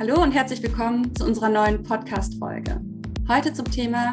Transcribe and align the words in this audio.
Hallo 0.00 0.20
und 0.20 0.32
herzlich 0.32 0.60
willkommen 0.60 1.14
zu 1.14 1.24
unserer 1.24 1.48
neuen 1.48 1.84
Podcast-Folge. 1.84 2.80
Heute 3.28 3.52
zum 3.52 3.66
Thema 3.66 4.12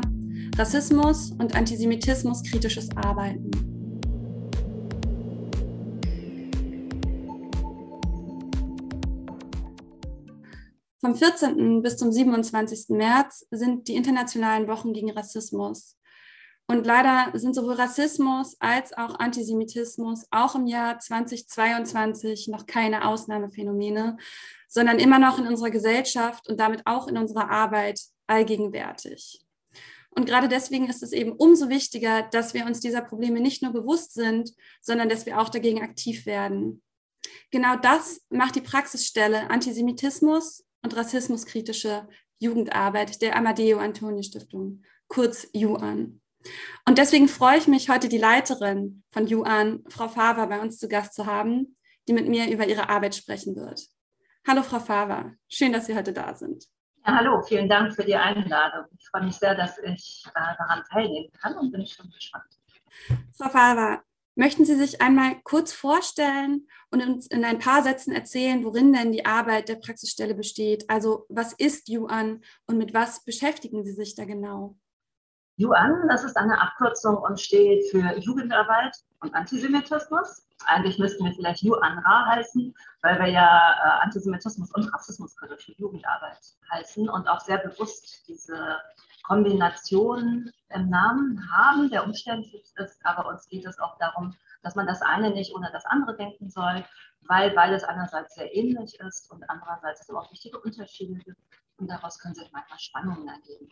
Rassismus 0.55 1.31
und 1.31 1.55
Antisemitismus 1.55 2.43
kritisches 2.43 2.95
Arbeiten. 2.95 3.49
Vom 10.99 11.15
14. 11.15 11.81
bis 11.81 11.97
zum 11.97 12.11
27. 12.11 12.89
März 12.89 13.47
sind 13.49 13.87
die 13.87 13.95
internationalen 13.95 14.67
Wochen 14.67 14.93
gegen 14.93 15.09
Rassismus. 15.09 15.97
Und 16.71 16.85
leider 16.85 17.37
sind 17.37 17.53
sowohl 17.53 17.73
Rassismus 17.73 18.55
als 18.61 18.93
auch 18.93 19.19
Antisemitismus 19.19 20.25
auch 20.31 20.55
im 20.55 20.67
Jahr 20.67 20.99
2022 20.99 22.47
noch 22.47 22.65
keine 22.65 23.05
Ausnahmephänomene, 23.09 24.15
sondern 24.69 24.97
immer 24.97 25.19
noch 25.19 25.37
in 25.37 25.47
unserer 25.47 25.69
Gesellschaft 25.69 26.47
und 26.47 26.61
damit 26.61 26.83
auch 26.85 27.09
in 27.09 27.17
unserer 27.17 27.49
Arbeit 27.49 27.99
allgegenwärtig. 28.25 29.41
Und 30.11 30.25
gerade 30.25 30.47
deswegen 30.47 30.87
ist 30.87 31.03
es 31.03 31.11
eben 31.11 31.33
umso 31.33 31.67
wichtiger, 31.67 32.21
dass 32.31 32.53
wir 32.53 32.65
uns 32.65 32.79
dieser 32.79 33.01
Probleme 33.01 33.41
nicht 33.41 33.61
nur 33.61 33.73
bewusst 33.73 34.13
sind, 34.13 34.53
sondern 34.79 35.09
dass 35.09 35.25
wir 35.25 35.41
auch 35.41 35.49
dagegen 35.49 35.81
aktiv 35.81 36.25
werden. 36.25 36.81
Genau 37.49 37.75
das 37.75 38.21
macht 38.29 38.55
die 38.55 38.61
Praxisstelle 38.61 39.49
Antisemitismus 39.49 40.63
und 40.83 40.95
rassismuskritische 40.95 42.07
Jugendarbeit 42.39 43.21
der 43.21 43.35
Amadeo 43.35 43.79
Antonio 43.79 44.23
Stiftung, 44.23 44.83
kurz 45.09 45.49
JUAN. 45.51 46.21
Und 46.87 46.97
deswegen 46.97 47.27
freue 47.27 47.57
ich 47.57 47.67
mich, 47.67 47.89
heute 47.89 48.09
die 48.09 48.17
Leiterin 48.17 49.03
von 49.11 49.27
Yuan, 49.27 49.83
Frau 49.89 50.07
Faver, 50.07 50.47
bei 50.47 50.59
uns 50.59 50.77
zu 50.77 50.87
Gast 50.87 51.13
zu 51.13 51.25
haben, 51.25 51.77
die 52.07 52.13
mit 52.13 52.27
mir 52.27 52.49
über 52.49 52.67
ihre 52.67 52.89
Arbeit 52.89 53.15
sprechen 53.15 53.55
wird. 53.55 53.87
Hallo, 54.47 54.63
Frau 54.63 54.79
Faver. 54.79 55.33
Schön, 55.47 55.71
dass 55.71 55.85
Sie 55.85 55.95
heute 55.95 56.13
da 56.13 56.33
sind. 56.33 56.65
Ja, 57.05 57.15
hallo, 57.15 57.41
vielen 57.41 57.69
Dank 57.69 57.93
für 57.93 58.03
die 58.03 58.15
Einladung. 58.15 58.85
Ich 58.97 59.07
freue 59.09 59.23
mich 59.23 59.35
sehr, 59.35 59.55
dass 59.55 59.77
ich 59.79 60.23
äh, 60.35 60.55
daran 60.57 60.83
teilnehmen 60.91 61.31
kann 61.39 61.57
und 61.57 61.71
bin 61.71 61.85
schon 61.85 62.09
gespannt. 62.09 62.45
Frau 63.37 63.49
Faver, 63.49 64.03
möchten 64.35 64.65
Sie 64.65 64.75
sich 64.75 65.01
einmal 65.01 65.41
kurz 65.43 65.73
vorstellen 65.73 66.67
und 66.89 67.01
uns 67.01 67.27
in 67.27 67.45
ein 67.45 67.59
paar 67.59 67.83
Sätzen 67.83 68.13
erzählen, 68.13 68.63
worin 68.63 68.93
denn 68.93 69.11
die 69.11 69.25
Arbeit 69.25 69.69
der 69.69 69.75
Praxisstelle 69.75 70.35
besteht? 70.35 70.89
Also, 70.89 71.25
was 71.29 71.53
ist 71.53 71.89
Yuan 71.89 72.41
und 72.65 72.77
mit 72.77 72.93
was 72.93 73.23
beschäftigen 73.23 73.83
Sie 73.83 73.93
sich 73.93 74.15
da 74.15 74.25
genau? 74.25 74.77
Yuan, 75.61 76.07
das 76.07 76.23
ist 76.23 76.37
eine 76.37 76.59
Abkürzung 76.59 77.17
und 77.17 77.39
steht 77.39 77.85
für 77.91 78.17
Jugendarbeit 78.17 78.97
und 79.19 79.35
Antisemitismus. 79.35 80.47
Eigentlich 80.65 80.97
müssten 80.97 81.23
wir 81.23 81.33
vielleicht 81.33 81.61
Yuan-Ra 81.61 82.25
heißen, 82.35 82.73
weil 83.03 83.19
wir 83.19 83.27
ja 83.27 83.45
äh, 83.45 84.03
Antisemitismus 84.03 84.71
und 84.73 84.91
rassismuskritische 84.91 85.73
Jugendarbeit 85.77 86.39
heißen 86.71 87.07
und 87.07 87.27
auch 87.27 87.41
sehr 87.41 87.59
bewusst 87.59 88.27
diese 88.27 88.79
Kombination 89.23 90.49
im 90.69 90.89
Namen 90.89 91.47
haben, 91.51 91.91
der 91.91 92.05
umständlich 92.05 92.73
ist, 92.77 92.99
aber 93.05 93.29
uns 93.29 93.47
geht 93.47 93.65
es 93.65 93.79
auch 93.79 93.99
darum, 93.99 94.33
dass 94.63 94.73
man 94.73 94.87
das 94.87 95.03
eine 95.03 95.29
nicht 95.29 95.53
ohne 95.53 95.69
das 95.71 95.85
andere 95.85 96.15
denken 96.15 96.49
soll, 96.49 96.83
weil 97.27 97.51
beides 97.51 97.83
einerseits 97.83 98.33
sehr 98.33 98.51
ähnlich 98.55 98.99
ist 98.99 99.29
und 99.31 99.47
andererseits 99.47 100.01
es 100.01 100.09
aber 100.09 100.21
auch 100.21 100.31
wichtige 100.31 100.59
Unterschiede 100.59 101.13
gibt 101.19 101.39
und 101.77 101.87
daraus 101.87 102.17
können 102.17 102.33
sich 102.33 102.51
manchmal 102.51 102.79
Spannungen 102.79 103.27
ergeben. 103.27 103.69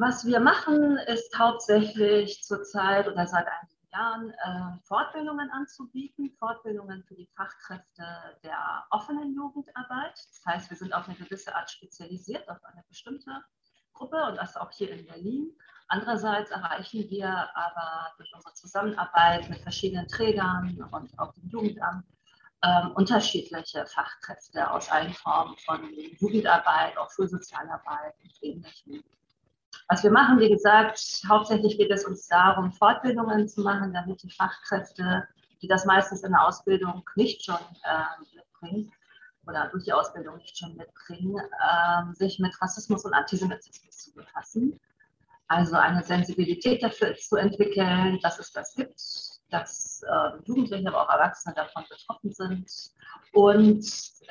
Was 0.00 0.24
wir 0.24 0.38
machen, 0.38 0.96
ist 1.08 1.36
hauptsächlich 1.36 2.44
zurzeit 2.44 3.08
oder 3.08 3.26
seit 3.26 3.48
einigen 3.48 3.88
Jahren 3.92 4.30
äh, 4.30 4.78
Fortbildungen 4.84 5.50
anzubieten, 5.50 6.30
Fortbildungen 6.38 7.02
für 7.02 7.16
die 7.16 7.28
Fachkräfte 7.34 8.04
der 8.44 8.86
offenen 8.90 9.34
Jugendarbeit. 9.34 10.12
Das 10.14 10.42
heißt, 10.46 10.70
wir 10.70 10.76
sind 10.76 10.94
auf 10.94 11.08
eine 11.08 11.16
gewisse 11.16 11.52
Art 11.52 11.68
spezialisiert, 11.68 12.48
auf 12.48 12.62
eine 12.62 12.84
bestimmte 12.88 13.42
Gruppe 13.92 14.22
und 14.28 14.36
das 14.36 14.56
auch 14.56 14.70
hier 14.70 14.92
in 14.92 15.04
Berlin. 15.04 15.50
Andererseits 15.88 16.52
erreichen 16.52 17.10
wir 17.10 17.28
aber 17.56 18.12
durch 18.18 18.32
unsere 18.36 18.54
Zusammenarbeit 18.54 19.50
mit 19.50 19.58
verschiedenen 19.62 20.06
Trägern 20.06 20.80
und 20.92 21.18
auch 21.18 21.32
dem 21.32 21.48
Jugendamt 21.48 22.06
ähm, 22.62 22.92
unterschiedliche 22.94 23.84
Fachkräfte 23.86 24.70
aus 24.70 24.88
allen 24.90 25.12
Formen 25.12 25.56
von 25.56 25.92
Jugendarbeit, 26.20 26.96
auch 26.98 27.10
Schulsozialarbeit 27.10 28.14
und 28.22 28.32
ähnlichem. 28.42 29.02
Was 29.88 30.02
wir 30.02 30.10
machen, 30.10 30.38
wie 30.38 30.50
gesagt, 30.50 31.00
hauptsächlich 31.28 31.78
geht 31.78 31.90
es 31.90 32.04
uns 32.04 32.28
darum, 32.28 32.72
Fortbildungen 32.72 33.48
zu 33.48 33.62
machen, 33.62 33.92
damit 33.92 34.22
die 34.22 34.30
Fachkräfte, 34.30 35.26
die 35.62 35.68
das 35.68 35.86
meistens 35.86 36.22
in 36.22 36.32
der 36.32 36.44
Ausbildung 36.44 37.08
nicht 37.16 37.44
schon 37.44 37.56
äh, 37.56 38.36
mitbringen 38.36 38.92
oder 39.46 39.68
durch 39.68 39.84
die 39.84 39.92
Ausbildung 39.92 40.36
nicht 40.36 40.58
schon 40.58 40.76
mitbringen, 40.76 41.36
äh, 41.38 42.14
sich 42.14 42.38
mit 42.38 42.60
Rassismus 42.60 43.04
und 43.04 43.14
Antisemitismus 43.14 43.96
zu 43.96 44.12
befassen. 44.12 44.78
Also 45.48 45.76
eine 45.76 46.02
Sensibilität 46.02 46.82
dafür 46.82 47.14
zu 47.16 47.36
entwickeln, 47.36 48.18
dass 48.22 48.38
es 48.38 48.52
das 48.52 48.74
gibt, 48.74 49.00
dass 49.50 50.02
äh, 50.02 50.42
Jugendliche, 50.44 50.86
aber 50.86 51.02
auch 51.02 51.10
Erwachsene 51.10 51.54
davon 51.54 51.84
betroffen 51.88 52.32
sind 52.32 52.70
und 53.32 53.84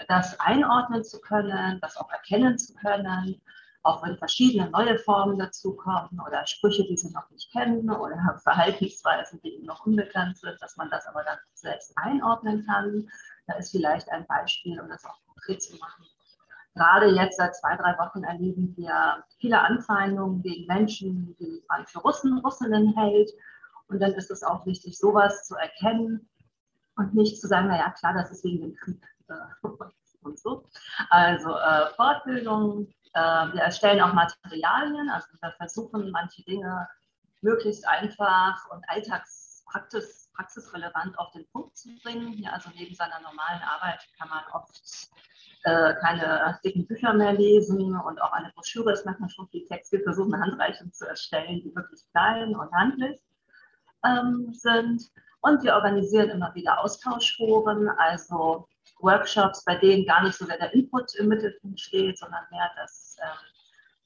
das 0.07 0.39
einordnen 0.39 1.03
zu 1.03 1.19
können, 1.19 1.79
das 1.81 1.97
auch 1.97 2.11
erkennen 2.11 2.59
zu 2.59 2.75
können 2.75 3.41
auch 3.83 4.03
wenn 4.03 4.17
verschiedene 4.17 4.69
neue 4.69 4.97
Formen 4.99 5.37
dazukommen 5.37 6.19
oder 6.25 6.45
Sprüche, 6.45 6.83
die 6.83 6.97
sie 6.97 7.11
noch 7.11 7.29
nicht 7.29 7.51
kennen 7.51 7.89
oder 7.89 8.39
Verhaltensweisen, 8.43 9.41
die 9.41 9.55
ihnen 9.55 9.65
noch 9.65 9.85
unbekannt 9.85 10.37
sind, 10.37 10.61
dass 10.61 10.77
man 10.77 10.89
das 10.89 11.05
aber 11.07 11.23
dann 11.23 11.37
selbst 11.53 11.93
einordnen 11.97 12.65
kann. 12.65 13.09
Da 13.47 13.55
ist 13.55 13.71
vielleicht 13.71 14.09
ein 14.09 14.25
Beispiel, 14.27 14.79
um 14.79 14.89
das 14.89 15.05
auch 15.05 15.19
konkret 15.25 15.61
zu 15.61 15.77
machen. 15.77 16.05
Gerade 16.75 17.07
jetzt 17.07 17.37
seit 17.37 17.55
zwei, 17.55 17.75
drei 17.75 17.97
Wochen 17.97 18.23
erleben 18.23 18.75
wir 18.77 19.23
viele 19.39 19.59
Anfeindungen 19.59 20.43
gegen 20.43 20.67
Menschen, 20.67 21.35
die 21.39 21.63
man 21.69 21.87
für 21.87 21.99
Russen, 21.99 22.37
Russinnen 22.39 22.93
hält. 22.95 23.31
Und 23.87 23.99
dann 23.99 24.13
ist 24.13 24.29
es 24.29 24.43
auch 24.43 24.65
wichtig, 24.65 24.97
sowas 24.97 25.47
zu 25.47 25.55
erkennen 25.55 26.29
und 26.97 27.15
nicht 27.15 27.39
zu 27.39 27.47
sagen, 27.47 27.67
naja, 27.67 27.89
klar, 27.97 28.13
das 28.13 28.31
ist 28.31 28.43
wegen 28.43 28.61
dem 28.61 28.75
Krieg 28.75 29.01
und 30.21 30.39
so. 30.39 30.65
Also 31.09 31.49
äh, 31.55 31.93
Fortbildung, 31.95 32.93
wir 33.53 33.61
erstellen 33.61 34.01
auch 34.01 34.13
Materialien, 34.13 35.09
also 35.09 35.27
wir 35.41 35.51
versuchen 35.57 36.11
manche 36.11 36.43
Dinge 36.43 36.87
möglichst 37.41 37.87
einfach 37.87 38.69
und 38.71 38.83
alltagspraxis 38.89 40.27
praxisrelevant 40.37 41.17
auf 41.17 41.31
den 41.31 41.47
Punkt 41.51 41.75
zu 41.75 41.89
bringen. 42.03 42.33
Ja, 42.33 42.51
also 42.51 42.69
neben 42.75 42.93
seiner 42.93 43.19
normalen 43.21 43.61
Arbeit 43.61 44.07
kann 44.19 44.29
man 44.29 44.43
oft 44.53 45.09
äh, 45.63 45.95
keine 45.95 46.59
dicken 46.63 46.85
Bücher 46.85 47.13
mehr 47.13 47.33
lesen 47.33 47.95
und 47.99 48.21
auch 48.21 48.31
eine 48.31 48.51
Broschüre 48.53 48.93
ist 48.93 49.05
manchmal 49.05 49.29
schon 49.29 49.47
viel 49.49 49.65
Text. 49.65 49.91
Wir 49.91 50.03
versuchen 50.03 50.33
eine 50.33 50.43
Handreichung 50.43 50.93
zu 50.93 51.07
erstellen, 51.07 51.61
die 51.63 51.75
wirklich 51.75 52.01
klein 52.11 52.55
und 52.55 52.71
handlich 52.71 53.19
ähm, 54.05 54.53
sind. 54.53 55.09
Und 55.41 55.63
wir 55.63 55.75
organisieren 55.75 56.29
immer 56.29 56.53
wieder 56.55 56.79
Austauschforen, 56.79 57.89
also 57.89 58.67
Workshops, 58.99 59.63
bei 59.63 59.75
denen 59.75 60.05
gar 60.05 60.23
nicht 60.23 60.37
so 60.37 60.45
sehr 60.45 60.57
der 60.57 60.73
Input 60.73 61.15
im 61.15 61.27
Mittelpunkt 61.27 61.79
steht, 61.79 62.17
sondern 62.17 62.43
mehr, 62.51 62.69
dass 62.75 63.06
äh, 63.06 63.06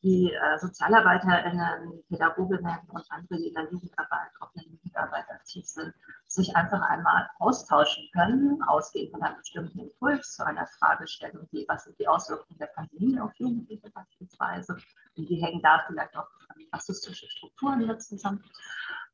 die 0.04 0.34
äh, 0.34 0.58
SozialarbeiterInnen, 0.58 2.04
Pädagoginnen 2.10 2.78
und 2.88 3.06
andere, 3.10 3.38
die 3.38 3.48
in 3.50 3.54
der 3.54 3.72
Jugendarbeit, 3.72 4.32
auch 4.40 4.50
in 4.56 4.64
der 4.64 4.72
Jugendarbeit 4.72 5.30
aktiv 5.30 5.66
sind, 5.66 5.94
sich 6.26 6.56
einfach 6.56 6.82
einmal 6.90 7.30
austauschen 7.40 8.10
können, 8.14 8.64
ausgehend 8.64 9.12
von 9.12 9.22
einem 9.22 9.38
bestimmten 9.38 9.80
Impuls 9.80 10.36
zu 10.36 10.46
einer 10.46 10.66
Fragestellung, 10.80 11.48
wie 11.52 11.66
was 11.68 11.84
sind 11.84 12.00
die 12.00 12.08
Auswirkungen 12.08 12.58
der 12.58 12.68
Pandemie 12.68 13.20
auf 13.20 13.32
Jugendliche 13.36 13.92
beispielsweise? 13.92 14.74
Und 15.18 15.30
wie 15.30 15.42
hängen 15.42 15.62
da 15.62 15.84
vielleicht 15.86 16.16
auch 16.18 16.28
rassistische 16.74 17.30
Strukturen 17.30 17.86
mit 17.86 18.02
zusammen, 18.02 18.44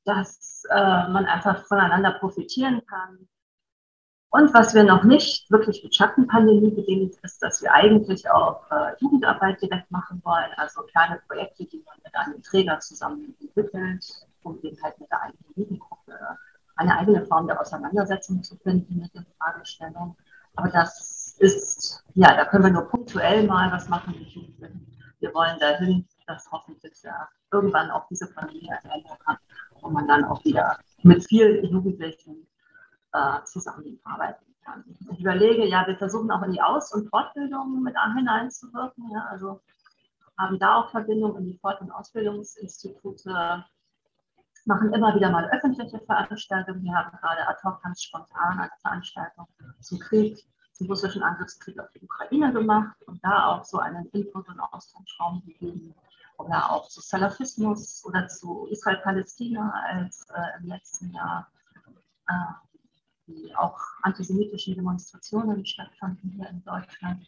dass 0.06 0.64
äh, 0.70 1.10
man 1.10 1.26
einfach 1.26 1.66
voneinander 1.66 2.12
profitieren 2.14 2.82
kann, 2.86 3.28
und 4.30 4.54
was 4.54 4.74
wir 4.74 4.84
noch 4.84 5.04
nicht 5.04 5.50
wirklich 5.50 5.84
mit 5.84 5.96
Schattenpandemie 5.96 6.72
bedingt, 6.72 7.16
ist, 7.24 7.42
dass 7.42 7.62
wir 7.62 7.74
eigentlich 7.74 8.30
auch 8.30 8.70
äh, 8.72 8.94
Jugendarbeit 9.00 9.62
direkt 9.62 9.90
machen 9.90 10.22
wollen, 10.24 10.52
also 10.58 10.82
kleine 10.84 11.22
Projekte, 11.28 11.66
die 11.66 11.84
man 11.86 11.96
mit 12.04 12.14
einem 12.16 12.42
Träger 12.44 12.80
zusammen 12.80 13.36
entwickelt, 13.40 14.28
um 14.44 14.60
eben 14.64 14.78
halt 14.84 15.00
mit 15.00 15.10
der 15.10 15.22
eigenen 15.22 15.54
Jugendgruppe 15.56 16.14
eine 16.76 16.98
eigene 16.98 17.26
Form 17.26 17.48
der 17.48 17.60
Auseinandersetzung 17.60 18.44
zu 18.44 18.56
finden 18.58 19.00
mit 19.00 19.14
den 19.16 19.26
Fragestellungen. 19.40 20.16
Aber 20.56 20.70
das 20.70 21.36
ist, 21.40 22.04
ja, 22.14 22.36
da 22.36 22.46
können 22.46 22.66
wir 22.66 22.72
nur 22.72 22.90
punktuell 22.90 23.46
mal 23.48 23.72
was 23.72 23.88
machen. 23.90 24.14
Wir 25.20 25.34
wollen 25.34 25.58
dahin, 25.60 26.06
dass 26.28 26.50
hoffentlich 26.52 27.02
ja 27.02 27.28
irgendwann 27.52 27.90
auch 27.92 28.08
diese 28.08 28.28
Pandemie 28.34 28.70
ein 28.70 28.92
Ende 28.92 29.10
hat, 29.26 29.40
wo 29.82 29.90
man 29.90 30.08
dann 30.08 30.26
auch 30.26 30.44
wieder 30.44 30.78
mit 31.04 31.26
vielen 31.28 31.64
Jugendlichen 31.66 32.47
äh, 33.18 33.44
zusammenarbeiten 33.46 34.46
kann. 34.64 34.84
Ich 35.12 35.20
überlege, 35.20 35.66
ja, 35.66 35.88
wir 35.88 35.98
versuchen 35.98 36.30
auch 36.32 36.44
in 36.44 36.52
die 36.52 36.62
Aus- 36.62 36.94
und 36.94 37.10
Fortbildung 37.10 37.82
mit 37.82 37.96
hineinzuwirken. 38.16 39.12
Ja, 39.12 39.26
also 39.30 39.62
haben 40.38 40.60
da 40.60 40.76
auch 40.76 40.92
Verbindungen 40.92 41.38
in 41.44 41.52
die 41.52 41.58
Fort- 41.58 41.82
und 41.82 41.92
Ausbildungsinstitute, 41.92 43.66
machen 44.66 44.94
immer 44.94 45.16
wieder 45.16 45.32
mal 45.32 45.50
öffentliche 45.50 46.00
Veranstaltungen. 46.00 46.84
Wir 46.84 46.94
haben 46.94 47.18
gerade 47.18 47.48
ad 47.48 47.60
hoc 47.64 47.82
ganz 47.82 48.04
spontan 48.04 48.60
eine 48.60 48.72
Veranstaltung 48.82 49.48
zum 49.80 50.00
Krieg 50.00 50.46
zum 50.74 50.88
russischen 50.88 51.24
Angriffskrieg 51.24 51.80
auf 51.80 51.90
die 51.92 52.04
Ukraine 52.04 52.54
gemacht 52.54 53.02
und 53.08 53.24
da 53.24 53.48
auch 53.48 53.64
so 53.64 53.80
einen 53.80 54.06
Input- 54.12 54.48
und 54.48 54.60
Austauschraum 54.60 55.42
gegeben. 55.46 55.96
Oder 56.38 56.72
auch 56.72 56.88
zu 56.88 57.02
Salafismus 57.02 58.06
oder 58.06 58.28
zu 58.28 58.68
Israel-Palästina 58.70 59.74
als 59.90 60.28
äh, 60.30 60.60
im 60.60 60.68
letzten 60.68 61.12
Jahr 61.12 61.48
äh, 62.28 62.34
die 63.28 63.54
auch 63.56 63.80
antisemitischen 64.02 64.76
Demonstrationen 64.76 65.66
stattfanden 65.66 66.32
hier 66.32 66.50
in 66.50 66.64
Deutschland. 66.64 67.28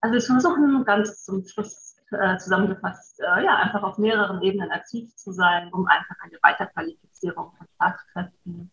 Also 0.00 0.14
wir 0.14 0.22
versuchen 0.22 0.84
ganz 0.84 1.24
zum 1.24 1.44
Schluss 1.44 1.96
äh, 2.10 2.36
zusammengefasst, 2.38 3.20
äh, 3.20 3.44
ja, 3.44 3.56
einfach 3.56 3.82
auf 3.82 3.98
mehreren 3.98 4.42
Ebenen 4.42 4.70
aktiv 4.70 5.14
zu 5.16 5.32
sein, 5.32 5.72
um 5.72 5.86
einfach 5.86 6.16
eine 6.22 6.38
Weiterqualifizierung 6.42 7.52
von 7.56 7.66
Fachkräften 7.78 8.70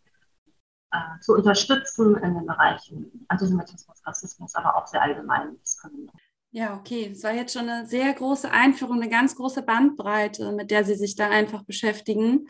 äh, 0.91 1.19
zu 1.21 1.33
unterstützen 1.33 2.15
in 2.17 2.35
den 2.35 2.45
Bereichen 2.45 3.25
Antisemitismus, 3.29 4.05
Rassismus, 4.05 4.53
aber 4.55 4.75
auch 4.75 4.87
sehr 4.87 5.01
allgemein 5.01 5.57
Diskriminierung. 5.59 6.19
Ja, 6.55 6.77
okay. 6.77 7.09
Es 7.11 7.23
war 7.23 7.33
jetzt 7.33 7.53
schon 7.53 7.67
eine 7.67 7.87
sehr 7.87 8.13
große 8.13 8.51
Einführung, 8.51 9.01
eine 9.01 9.09
ganz 9.09 9.35
große 9.35 9.63
Bandbreite, 9.63 10.51
mit 10.51 10.69
der 10.69 10.83
Sie 10.83 10.93
sich 10.93 11.15
da 11.15 11.27
einfach 11.27 11.63
beschäftigen. 11.63 12.47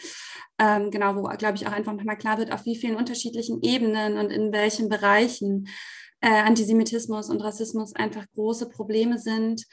Ähm, 0.59 0.91
genau, 0.91 1.15
wo, 1.15 1.21
glaube 1.37 1.55
ich, 1.55 1.65
auch 1.67 1.71
einfach 1.71 1.93
nochmal 1.93 2.17
klar 2.17 2.37
wird, 2.37 2.51
auf 2.51 2.65
wie 2.65 2.75
vielen 2.75 2.97
unterschiedlichen 2.97 3.61
Ebenen 3.61 4.17
und 4.17 4.29
in 4.29 4.51
welchen 4.51 4.89
Bereichen 4.89 5.69
äh, 6.19 6.27
Antisemitismus 6.29 7.29
und 7.29 7.39
Rassismus 7.41 7.95
einfach 7.95 8.25
große 8.35 8.67
Probleme 8.67 9.17
sind. 9.19 9.63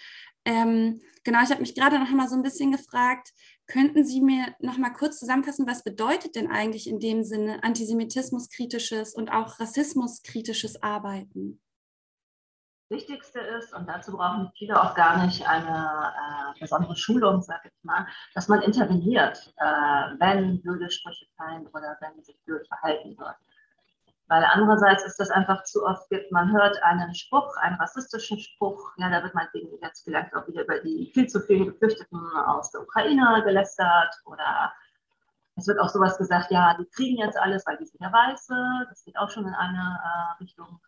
Ähm, 0.45 1.01
genau, 1.25 1.43
ich 1.43 1.51
habe 1.51 1.61
mich 1.61 1.75
gerade 1.75 1.99
noch 1.99 2.11
mal 2.11 2.29
so 2.29 2.37
ein 2.37 2.45
bisschen 2.45 2.71
gefragt, 2.71 3.31
könnten 3.67 4.05
Sie 4.05 4.21
mir 4.21 4.55
noch 4.61 4.79
mal 4.79 4.91
kurz 4.91 5.19
zusammenfassen, 5.19 5.67
was 5.67 5.83
bedeutet 5.83 6.37
denn 6.37 6.47
eigentlich 6.47 6.89
in 6.89 7.01
dem 7.01 7.25
Sinne 7.25 7.65
antisemitismuskritisches 7.65 9.13
und 9.13 9.33
auch 9.33 9.59
rassismuskritisches 9.59 10.85
Arbeiten? 10.85 11.61
Wichtigste 12.91 13.41
ist, 13.41 13.73
und 13.73 13.89
dazu 13.89 14.17
brauchen 14.17 14.51
viele 14.57 14.81
auch 14.81 14.95
gar 14.95 15.25
nicht 15.25 15.49
eine 15.49 16.13
äh, 16.57 16.61
besondere 16.61 16.97
Schulung, 16.97 17.41
sage 17.41 17.69
ich 17.69 17.85
mal, 17.85 18.07
dass 18.35 18.49
man 18.49 18.63
interveniert, 18.63 19.55
äh, 19.59 19.65
wenn 20.19 20.61
blöde 20.61 20.91
Sprüche 20.91 21.27
fallen 21.37 21.67
oder 21.69 21.97
wenn 22.01 22.23
sich 22.23 22.37
blöd 22.45 22.67
verhalten 22.67 23.17
wird. 23.17 23.37
Weil 24.27 24.45
andererseits 24.45 25.05
ist 25.05 25.19
das 25.19 25.31
einfach 25.31 25.65
zu 25.65 25.85
oft 25.85 26.09
gibt, 26.09 26.31
man 26.31 26.53
hört 26.53 26.81
einen 26.83 27.15
Spruch, 27.15 27.57
einen 27.59 27.77
rassistischen 27.77 28.39
Spruch, 28.39 28.93
ja, 28.97 29.09
da 29.09 29.23
wird 29.23 29.35
man 29.35 29.49
jetzt 29.83 30.05
vielleicht 30.05 30.35
auch 30.35 30.47
wieder 30.47 30.63
über 30.63 30.79
die 30.81 31.11
viel 31.15 31.27
zu 31.27 31.41
vielen 31.41 31.67
Geflüchteten 31.67 32.21
aus 32.47 32.71
der 32.71 32.83
Ukraine 32.83 33.43
gelästert 33.45 34.15
oder 34.27 34.73
es 35.57 35.67
wird 35.67 35.81
auch 35.81 35.89
sowas 35.89 36.17
gesagt, 36.17 36.51
ja, 36.51 36.77
die 36.79 36.87
kriegen 36.87 37.19
jetzt 37.19 37.37
alles, 37.37 37.67
weil 37.67 37.77
die 37.79 37.87
sind 37.87 38.01
ja 38.01 38.13
Weiße, 38.13 38.55
das 38.89 39.05
geht 39.05 39.19
auch 39.19 39.31
schon 39.31 39.47
in 39.47 39.55
eine 39.55 40.01
äh, 40.03 40.43
Richtung 40.43 40.81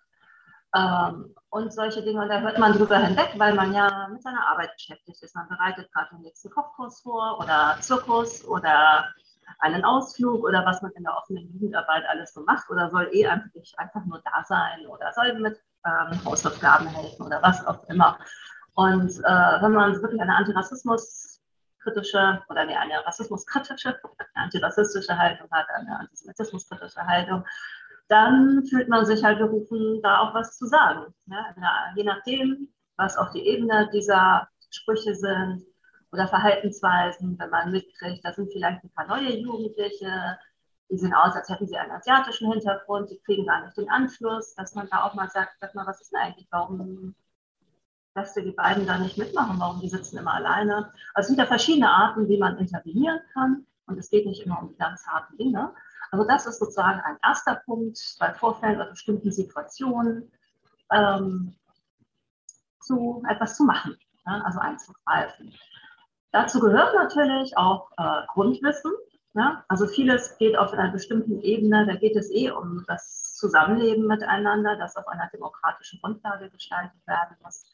ähm, 0.75 1.35
und 1.51 1.73
solche 1.73 2.03
Dinge. 2.03 2.23
Und 2.23 2.29
da 2.29 2.41
hört 2.41 2.59
man 2.59 2.73
drüber 2.73 2.99
hinweg, 2.99 3.33
weil 3.37 3.55
man 3.55 3.75
ja 3.75 4.09
mit 4.11 4.23
seiner 4.23 4.47
Arbeit 4.49 4.73
beschäftigt 4.75 5.23
ist. 5.23 5.35
Man 5.35 5.49
bereitet 5.49 5.93
gerade 5.93 6.15
den 6.15 6.23
nächsten 6.23 6.51
Kochkurs 6.51 7.03
vor 7.03 7.39
oder 7.41 7.77
Zirkus 7.81 8.45
oder 8.47 9.13
einen 9.59 9.85
Ausflug 9.85 10.45
oder 10.45 10.65
was 10.65 10.81
man 10.83 10.93
in 10.93 11.05
der 11.05 11.17
offenen 11.17 11.53
Jugendarbeit 11.53 12.05
alles 12.09 12.33
so 12.33 12.43
macht 12.45 12.71
oder 12.71 12.91
soll 12.91 13.09
eh 13.13 13.27
einfach, 13.27 13.51
einfach 13.77 14.05
nur 14.07 14.23
da 14.25 14.43
sein 14.45 14.87
oder 14.87 15.13
soll 15.13 15.39
mit 15.39 15.61
ähm, 15.85 16.25
Hausaufgaben 16.25 16.89
helfen 16.89 17.27
oder 17.27 17.43
was 17.43 17.67
auch 17.67 17.85
immer. 17.89 18.19
Und 18.75 19.11
äh, 19.11 19.63
wenn 19.63 19.73
man 19.73 20.01
wirklich 20.01 20.21
eine 20.21 20.35
Antirassismus-kritische 20.35 22.43
oder 22.49 22.65
nee, 22.65 22.77
eine 22.77 23.05
rassismuskritische, 23.05 23.89
eine 23.89 24.45
antirassistische 24.45 25.19
Haltung 25.19 25.49
hat, 25.51 25.67
eine 25.75 25.99
antisemitismuskritische 26.01 27.07
Haltung, 27.07 27.45
dann 28.13 28.65
fühlt 28.67 28.89
man 28.89 29.07
sich 29.07 29.25
halt 29.25 29.39
berufen, 29.39 30.01
da 30.03 30.21
auch 30.21 30.35
was 30.35 30.59
zu 30.59 30.67
sagen. 30.67 31.15
Ja? 31.27 31.55
Je 31.97 32.05
nachdem, 32.05 32.69
was 32.97 33.17
auf 33.17 33.31
die 33.31 33.47
Ebene 33.47 33.89
dieser 33.93 34.49
Sprüche 34.71 35.15
sind 35.15 35.65
oder 36.13 36.29
Verhaltensweisen, 36.29 37.39
wenn 37.39 37.51
man 37.51 37.73
mitkriegt, 37.73 38.25
da 38.25 38.33
sind 38.33 38.53
vielleicht 38.53 38.85
ein 38.85 38.91
paar 38.91 39.07
neue 39.07 39.35
Jugendliche, 39.35 40.39
die 40.91 40.99
sehen 40.99 41.15
aus, 41.15 41.35
als 41.35 41.49
hätten 41.49 41.67
sie 41.67 41.77
einen 41.77 41.91
asiatischen 41.91 42.53
Hintergrund, 42.53 43.11
die 43.11 43.19
kriegen 43.25 43.47
gar 43.47 43.65
nicht 43.65 43.79
den 43.79 43.89
Anschluss, 43.89 44.55
dass 44.57 44.75
man 44.75 44.89
da 44.91 45.05
auch 45.05 45.15
mal 45.15 45.31
sagt, 45.31 45.55
sag 45.61 45.75
mal, 45.75 45.87
was 45.87 46.03
ist 46.03 46.13
denn 46.13 46.21
eigentlich, 46.21 46.49
warum 46.51 47.15
lässt 48.15 48.37
du 48.37 48.43
die 48.43 48.53
beiden 48.53 48.87
da 48.87 48.99
nicht 48.99 49.17
mitmachen, 49.17 49.59
warum 49.59 49.81
die 49.81 49.89
sitzen 49.89 50.19
immer 50.19 50.35
alleine. 50.35 50.93
Also 51.15 51.21
es 51.21 51.27
sind 51.29 51.39
ja 51.39 51.47
verschiedene 51.47 51.91
Arten, 51.91 52.29
wie 52.29 52.37
man 52.37 52.59
intervenieren 52.59 53.21
kann 53.33 53.67
und 53.87 53.99
es 53.99 54.11
geht 54.11 54.27
nicht 54.27 54.45
immer 54.45 54.61
um 54.61 54.69
die 54.69 54.77
ganz 54.77 55.07
harten 55.07 55.39
Dinge. 55.39 55.73
Also 56.13 56.27
das 56.27 56.47
ist 56.47 56.59
sozusagen 56.59 57.01
ein 57.01 57.17
erster 57.25 57.57
Punkt 57.65 57.99
bei 58.21 58.33
Vorfällen 58.35 58.77
oder 58.77 58.91
bestimmten 58.91 59.33
Situationen 59.33 60.31
ähm, 60.93 61.57
zu 62.81 63.23
etwas 63.29 63.57
zu 63.57 63.65
machen, 63.65 63.97
ja, 64.27 64.43
also 64.43 64.59
einzugreifen. 64.59 65.55
Dazu 66.31 66.61
gehört 66.61 66.95
natürlich 66.95 67.57
auch 67.57 67.91
äh, 67.97 68.27
Grundwissen. 68.29 68.93
Ja? 69.33 69.65
Also 69.69 69.87
vieles 69.87 70.37
geht 70.37 70.57
auf 70.57 70.75
einer 70.75 70.93
bestimmten 70.93 71.41
Ebene, 71.41 71.87
da 71.87 71.95
geht 71.95 72.17
es 72.17 72.31
eh 72.31 72.51
um 72.51 72.85
das 72.87 73.35
Zusammenleben 73.35 74.07
miteinander, 74.07 74.77
das 74.77 74.97
auf 74.97 75.09
einer 75.09 75.31
demokratischen 75.33 75.99
Grundlage 76.03 76.51
gestaltet 76.51 77.07
werden 77.07 77.37
muss. 77.43 77.65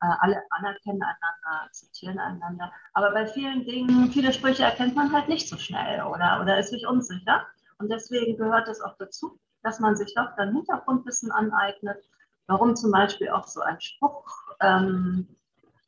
Äh, 0.00 0.06
alle 0.20 0.42
anerkennen 0.48 1.02
einander, 1.02 1.64
akzeptieren 1.66 2.18
einander. 2.18 2.72
Aber 2.94 3.10
bei 3.10 3.26
vielen 3.26 3.66
Dingen, 3.66 4.10
viele 4.10 4.32
Sprüche 4.32 4.62
erkennt 4.62 4.96
man 4.96 5.12
halt 5.12 5.28
nicht 5.28 5.50
so 5.50 5.58
schnell 5.58 6.02
oder, 6.04 6.40
oder 6.40 6.58
ist 6.58 6.70
sich 6.70 6.86
unsicher. 6.86 7.46
Und 7.84 7.90
deswegen 7.90 8.38
gehört 8.38 8.66
es 8.66 8.80
auch 8.80 8.96
dazu, 8.96 9.38
dass 9.62 9.78
man 9.78 9.94
sich 9.94 10.14
doch 10.14 10.34
dann 10.38 10.54
Hintergrundwissen 10.54 11.30
aneignet, 11.30 12.02
warum 12.46 12.74
zum 12.74 12.90
Beispiel 12.90 13.28
auch 13.28 13.46
so 13.46 13.60
ein 13.60 13.78
Spruch, 13.78 14.26
ähm, 14.62 15.28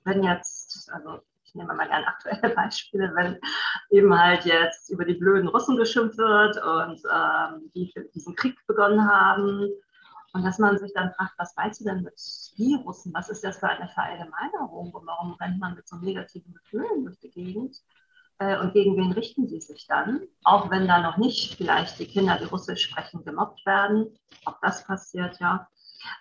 wenn 0.05 0.23
jetzt, 0.23 0.93
also 0.93 1.21
ich 1.43 1.55
nehme 1.55 1.73
mal 1.73 1.89
gerne 1.89 2.07
aktuelle 2.07 2.51
Beispiele, 2.55 3.15
wenn 3.15 3.41
eben 3.89 4.15
halt 4.15 4.45
jetzt 4.45 4.91
über 4.91 5.07
die 5.07 5.15
blöden 5.15 5.49
Russen 5.49 5.79
geschimpft 5.79 6.19
wird 6.19 6.63
und 6.63 7.01
ähm, 7.11 7.71
die 7.75 7.91
diesen 8.15 8.37
Krieg 8.37 8.59
begonnen 8.67 9.11
haben 9.11 9.67
und 10.35 10.45
dass 10.45 10.59
man 10.59 10.77
sich 10.77 10.93
dann 10.93 11.15
fragt, 11.15 11.33
was 11.39 11.57
weißt 11.57 11.81
du 11.81 11.85
denn 11.85 12.03
mit 12.03 12.21
Virussen? 12.57 13.15
Was 13.15 13.31
ist 13.31 13.43
das 13.43 13.57
für 13.57 13.71
eine 13.71 13.89
Verallgemeinerung? 13.89 14.93
Und 14.93 15.07
warum 15.07 15.33
rennt 15.41 15.59
man 15.59 15.75
mit 15.75 15.89
so 15.89 15.97
negativen 15.97 16.53
Gefühlen 16.53 17.07
durch 17.07 17.19
die 17.21 17.31
Gegend? 17.31 17.83
Äh, 18.39 18.59
und 18.59 18.73
gegen 18.73 18.97
wen 18.97 19.13
richten 19.13 19.49
sie 19.49 19.61
sich 19.61 19.87
dann? 19.87 20.23
Auch 20.45 20.71
wenn 20.71 20.87
da 20.87 21.01
noch 21.01 21.17
nicht 21.17 21.57
vielleicht 21.57 21.99
die 21.99 22.07
Kinder, 22.07 22.39
die 22.39 22.45
Russisch 22.45 22.83
sprechen, 22.83 23.25
gemobbt 23.25 23.65
werden. 23.65 24.19
Auch 24.45 24.59
das 24.63 24.85
passiert 24.85 25.39
ja. 25.41 25.69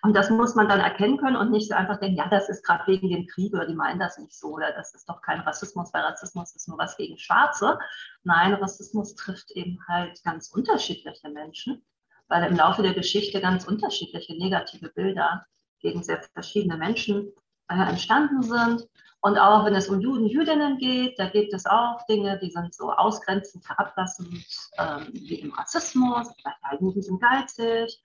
Und 0.02 0.14
das 0.14 0.30
muss 0.30 0.54
man 0.54 0.68
dann 0.68 0.80
erkennen 0.80 1.18
können 1.18 1.36
und 1.36 1.50
nicht 1.50 1.68
so 1.68 1.74
einfach 1.74 1.98
denken, 1.98 2.16
ja, 2.16 2.28
das 2.28 2.48
ist 2.48 2.64
gerade 2.64 2.86
wegen 2.86 3.08
dem 3.08 3.26
Krieg 3.26 3.52
oder 3.54 3.66
die 3.66 3.74
meinen 3.74 4.00
das 4.00 4.18
nicht 4.18 4.34
so 4.34 4.54
oder 4.54 4.72
das 4.72 4.94
ist 4.94 5.08
doch 5.08 5.20
kein 5.22 5.40
Rassismus, 5.40 5.92
weil 5.92 6.02
Rassismus 6.02 6.54
ist 6.56 6.68
nur 6.68 6.78
was 6.78 6.96
gegen 6.96 7.18
Schwarze. 7.18 7.78
Nein, 8.24 8.54
Rassismus 8.54 9.14
trifft 9.14 9.50
eben 9.52 9.78
halt 9.86 10.22
ganz 10.24 10.48
unterschiedliche 10.48 11.28
Menschen, 11.30 11.84
weil 12.28 12.50
im 12.50 12.56
Laufe 12.56 12.82
der 12.82 12.94
Geschichte 12.94 13.40
ganz 13.40 13.64
unterschiedliche 13.64 14.36
negative 14.36 14.88
Bilder 14.88 15.46
gegen 15.80 16.02
sehr 16.02 16.22
verschiedene 16.32 16.76
Menschen 16.76 17.32
äh, 17.68 17.74
entstanden 17.74 18.42
sind. 18.42 18.88
Und 19.26 19.38
auch 19.38 19.64
wenn 19.64 19.74
es 19.74 19.88
um 19.88 20.00
Juden, 20.00 20.26
Jüdinnen 20.26 20.78
geht, 20.78 21.18
da 21.18 21.28
gibt 21.28 21.52
es 21.52 21.66
auch 21.66 22.06
Dinge, 22.06 22.38
die 22.38 22.48
sind 22.52 22.72
so 22.72 22.92
ausgrenzend, 22.92 23.68
herablassend, 23.68 24.46
ähm, 24.78 25.08
wie 25.14 25.40
im 25.40 25.52
Rassismus. 25.52 26.28
Ja, 26.44 26.78
Juden 26.78 27.02
sind 27.02 27.20
geizig. 27.20 28.00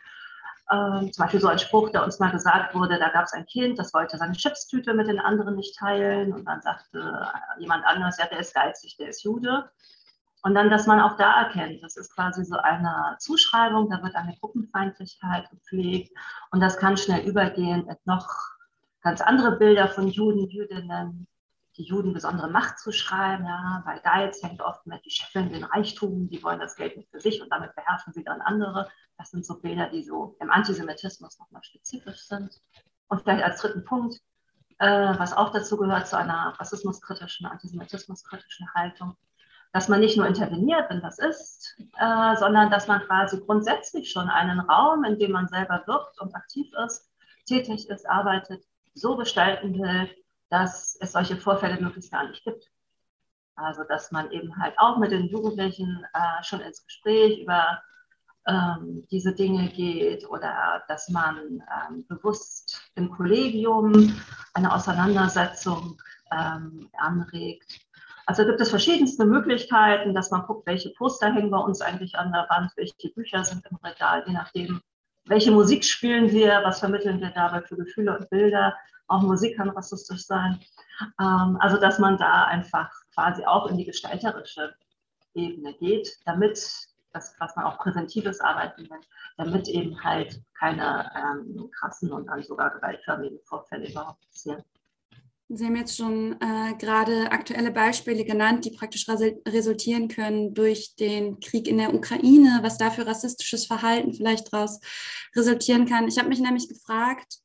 Ähm, 0.72 1.14
zum 1.14 1.24
Beispiel 1.24 1.40
so 1.40 1.48
ein 1.48 1.60
Spruch, 1.60 1.92
der 1.92 2.04
uns 2.04 2.18
mal 2.18 2.32
gesagt 2.32 2.74
wurde, 2.74 2.98
da 2.98 3.10
gab 3.10 3.26
es 3.26 3.34
ein 3.34 3.46
Kind, 3.46 3.78
das 3.78 3.94
wollte 3.94 4.18
seine 4.18 4.34
Chipstüte 4.34 4.96
mit 4.96 5.10
den 5.10 5.20
anderen 5.20 5.58
nicht 5.58 5.78
teilen. 5.78 6.34
Und 6.34 6.46
dann 6.46 6.64
sagte 6.64 7.28
jemand 7.60 7.86
anderes, 7.86 8.18
ja, 8.18 8.26
der 8.26 8.40
ist 8.40 8.56
geizig, 8.56 8.98
der 8.98 9.10
ist 9.10 9.24
Jude. 9.24 9.70
Und 10.42 10.56
dann, 10.56 10.72
dass 10.72 10.88
man 10.88 11.00
auch 11.00 11.18
da 11.18 11.44
erkennt, 11.44 11.84
das 11.84 11.98
ist 11.98 12.16
quasi 12.16 12.44
so 12.46 12.58
eine 12.58 13.16
Zuschreibung, 13.20 13.92
da 13.92 14.02
wird 14.02 14.16
eine 14.16 14.36
Gruppenfeindlichkeit 14.40 15.52
gepflegt 15.52 16.18
und 16.50 16.62
das 16.62 16.80
kann 16.80 16.98
schnell 16.98 17.28
übergehen 17.28 17.88
in 17.88 17.96
noch 18.06 18.28
ganz 19.02 19.22
andere 19.22 19.58
Bilder 19.58 19.88
von 19.88 20.08
Juden, 20.08 20.48
Jüdinnen, 20.50 21.28
die 21.78 21.84
Juden 21.84 22.14
besondere 22.14 22.50
Macht 22.50 22.80
zu 22.80 22.92
schreiben. 22.92 23.46
Ja, 23.46 23.82
bei 23.86 24.00
Geiz 24.00 24.44
hängt 24.44 24.62
oft 24.62 24.86
mit, 24.86 25.04
die 25.06 25.10
scheffeln 25.10 25.52
den 25.52 25.64
Reichtum, 25.64 26.30
die 26.30 26.44
wollen 26.44 26.60
das 26.60 26.76
Geld 26.76 26.98
nicht 26.98 27.10
für 27.10 27.20
sich 27.20 27.42
und 27.42 27.50
damit 27.50 27.76
beherrschen 27.76 28.14
sie 28.14 28.24
dann 28.24 28.42
andere. 28.42 28.90
Das 29.18 29.32
sind 29.32 29.46
so 29.46 29.60
Bilder, 29.60 29.90
die 29.90 30.04
so 30.04 30.36
im 30.40 30.52
Antisemitismus 30.52 31.40
nochmal 31.40 31.64
spezifisch 31.64 32.28
sind. 32.28 32.62
Und 33.08 33.22
vielleicht 33.22 33.44
als 33.44 33.62
dritten 33.62 33.84
Punkt, 33.86 34.20
äh, 34.80 34.88
was 35.18 35.34
auch 35.34 35.52
dazu 35.52 35.78
gehört, 35.78 36.08
zu 36.08 36.18
einer 36.18 36.56
rassismuskritischen, 36.60 37.46
antisemitismuskritischen 37.46 38.74
Haltung, 38.74 39.16
dass 39.74 39.88
man 39.88 40.02
nicht 40.02 40.18
nur 40.18 40.28
interveniert, 40.28 40.90
wenn 40.90 41.02
das 41.02 41.18
ist, 41.18 41.78
äh, 41.98 42.36
sondern 42.36 42.70
dass 42.70 42.88
man 42.88 43.02
quasi 43.02 43.40
grundsätzlich 43.40 44.12
schon 44.12 44.30
einen 44.30 44.60
Raum, 44.60 45.06
in 45.06 45.18
dem 45.18 45.32
man 45.32 45.48
selber 45.48 45.84
wirkt 45.88 46.20
und 46.20 46.36
aktiv 46.36 46.70
ist, 46.86 47.10
tätig 47.46 47.90
ist, 47.90 48.10
arbeitet, 48.10 48.66
so 48.94 49.16
gestalten 49.16 49.74
will, 49.80 50.10
dass 50.50 50.98
es 51.00 51.14
solche 51.14 51.38
Vorfälle 51.38 51.80
möglichst 51.82 52.12
gar 52.12 52.28
nicht 52.28 52.44
gibt. 52.44 52.70
Also 53.56 53.84
dass 53.84 54.12
man 54.12 54.32
eben 54.32 54.56
halt 54.58 54.74
auch 54.78 54.98
mit 54.98 55.12
den 55.12 55.28
Jugendlichen 55.28 56.06
äh, 56.14 56.44
schon 56.44 56.62
ins 56.62 56.84
Gespräch 56.86 57.40
über 57.40 57.82
ähm, 58.48 59.06
diese 59.12 59.34
Dinge 59.34 59.70
geht 59.70 60.28
oder 60.28 60.84
dass 60.88 61.10
man 61.10 61.64
ähm, 61.90 62.06
bewusst 62.08 62.82
im 62.96 63.12
Kollegium 63.12 64.20
eine 64.54 64.74
Auseinandersetzung 64.74 66.02
ähm, 66.32 66.90
anregt. 66.98 67.80
Also 68.26 68.46
gibt 68.46 68.62
es 68.62 68.70
verschiedenste 68.70 69.26
Möglichkeiten, 69.26 70.14
dass 70.14 70.32
man 70.32 70.44
guckt, 70.44 70.66
welche 70.66 70.92
Poster 70.92 71.34
hängen 71.34 71.52
bei 71.52 71.58
uns 71.58 71.82
eigentlich 71.82 72.16
an 72.18 72.32
der 72.32 72.48
Wand, 72.50 72.72
welche 72.76 73.10
Bücher 73.14 73.44
sind 73.44 73.66
im 73.70 73.78
Regal, 73.78 74.24
je 74.26 74.34
nachdem, 74.34 74.82
welche 75.32 75.52
Musik 75.52 75.86
spielen 75.86 76.30
wir, 76.32 76.60
was 76.66 76.80
vermitteln 76.80 77.22
wir 77.22 77.30
dabei 77.30 77.62
für 77.62 77.78
Gefühle 77.78 78.18
und 78.18 78.30
Bilder. 78.30 78.76
Auch 79.08 79.22
Musik 79.22 79.56
kann 79.56 79.70
rassistisch 79.70 80.26
sein. 80.26 80.60
Ähm, 81.22 81.58
also 81.60 81.78
dass 81.78 82.00
man 82.00 82.18
da 82.18 82.44
einfach 82.46 82.92
quasi 83.16 83.46
auch 83.46 83.68
in 83.68 83.78
die 83.78 83.86
gestalterische 83.86 84.76
Ebene 85.34 85.74
geht, 85.76 86.18
damit 86.26 86.60
das, 87.14 87.34
was 87.40 87.56
man 87.56 87.66
auch 87.66 87.80
präsentives 87.80 88.42
Arbeiten 88.42 88.84
nennt, 88.84 89.08
damit 89.38 89.70
eben 89.70 90.04
halt 90.04 90.42
keine 90.60 91.10
ähm, 91.16 91.70
krassen 91.80 92.12
und 92.12 92.28
dann 92.28 92.44
sogar 92.44 92.70
gewaltförmigen 92.72 93.40
Vorfälle 93.46 93.90
überhaupt 93.90 94.20
passieren. 94.28 94.62
Sie 95.54 95.66
haben 95.66 95.76
jetzt 95.76 95.98
schon 95.98 96.38
äh, 96.40 96.74
gerade 96.80 97.30
aktuelle 97.30 97.72
Beispiele 97.72 98.24
genannt, 98.24 98.64
die 98.64 98.72
praktisch 98.72 99.06
resultieren 99.10 100.08
können 100.08 100.54
durch 100.54 100.96
den 100.96 101.42
Krieg 101.42 101.68
in 101.68 101.78
der 101.78 101.94
Ukraine, 101.94 102.60
was 102.62 102.78
da 102.78 102.90
für 102.90 103.06
rassistisches 103.06 103.66
Verhalten 103.66 104.14
vielleicht 104.14 104.54
daraus 104.54 104.80
resultieren 105.36 105.86
kann. 105.86 106.08
Ich 106.08 106.18
habe 106.18 106.30
mich 106.30 106.40
nämlich 106.40 106.70
gefragt, 106.70 107.40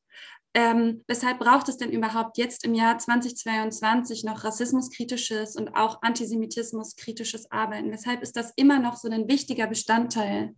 ähm, 0.53 1.03
weshalb 1.07 1.39
braucht 1.39 1.67
es 1.67 1.75
denn 1.75 1.91
überhaupt 1.91 2.37
jetzt 2.37 2.63
im 2.63 2.73
Jahr 2.73 2.97
2022 2.97 4.23
noch 4.23 4.45
rassismuskritisches 4.45 5.57
und 5.57 5.75
auch 5.75 6.01
antisemitismuskritisches 6.01 7.51
Arbeiten? 7.51 7.91
Weshalb 7.91 8.21
ist 8.21 8.37
das 8.37 8.53
immer 8.55 8.79
noch 8.79 8.95
so 8.95 9.09
ein 9.09 9.27
wichtiger 9.27 9.67
Bestandteil? 9.67 10.55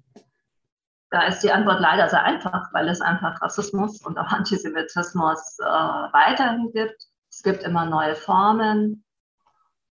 Da 1.09 1.23
ist 1.23 1.39
die 1.39 1.51
Antwort 1.51 1.79
leider 1.79 2.07
sehr 2.09 2.23
einfach, 2.23 2.71
weil 2.73 2.87
es 2.89 3.01
einfach 3.01 3.41
Rassismus 3.41 4.05
und 4.05 4.19
auch 4.19 4.27
Antisemitismus 4.27 5.57
äh, 5.59 5.63
weiterhin 5.63 6.71
gibt. 6.71 7.09
Es 7.39 7.43
gibt 7.43 7.63
immer 7.63 7.85
neue 7.85 8.15
Formen. 8.15 9.05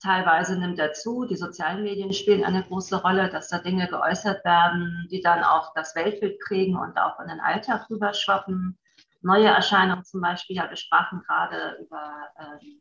Teilweise 0.01 0.57
nimmt 0.61 0.79
er 0.79 0.93
zu. 0.93 1.25
Die 1.25 1.35
sozialen 1.35 1.83
Medien 1.83 2.13
spielen 2.13 2.45
eine 2.45 2.63
große 2.63 3.03
Rolle, 3.03 3.31
dass 3.31 3.49
da 3.49 3.59
Dinge 3.59 3.89
geäußert 3.89 4.45
werden, 4.45 5.09
die 5.11 5.21
dann 5.23 5.43
auch 5.43 5.75
das 5.75 5.97
Weltbild 5.97 6.39
prägen 6.39 6.77
und 6.77 6.97
auch 6.97 7.19
in 7.19 7.27
den 7.27 7.41
Alltag 7.41 7.91
rüberschwappen 7.91 8.79
neue 9.23 9.49
Erscheinungen 9.49 10.05
zum 10.05 10.21
Beispiel. 10.21 10.55
Ja, 10.55 10.71
wir 10.71 10.77
sprachen 10.77 11.21
gerade 11.27 11.79
über 11.85 12.13
ähm, 12.39 12.81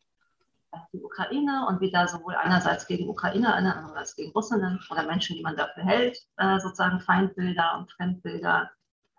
die 0.94 1.02
Ukraine 1.02 1.66
und 1.68 1.82
wie 1.82 1.90
da 1.90 2.08
sowohl 2.08 2.36
einerseits 2.36 2.86
gegen 2.86 3.10
Ukrainer, 3.10 3.56
andererseits 3.56 4.16
gegen 4.16 4.32
Russinnen 4.32 4.80
oder 4.92 5.08
Menschen, 5.08 5.38
die 5.38 5.42
man 5.42 5.56
dafür 5.56 5.86
hält, 5.86 6.20
äh, 6.38 6.60
sozusagen 6.60 7.00
Feindbilder 7.00 7.80
und 7.80 7.92
Fremdbilder 7.94 8.70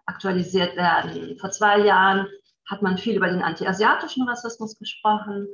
aktualisiert 0.07 0.77
werden. 0.77 1.37
Vor 1.41 1.51
zwei 1.51 1.79
Jahren 1.79 2.29
hat 2.73 2.83
man 2.83 2.99
viel 2.99 3.17
über 3.17 3.29
den 3.29 3.43
antiasiatischen 3.43 4.29
Rassismus 4.29 4.79
gesprochen, 4.79 5.47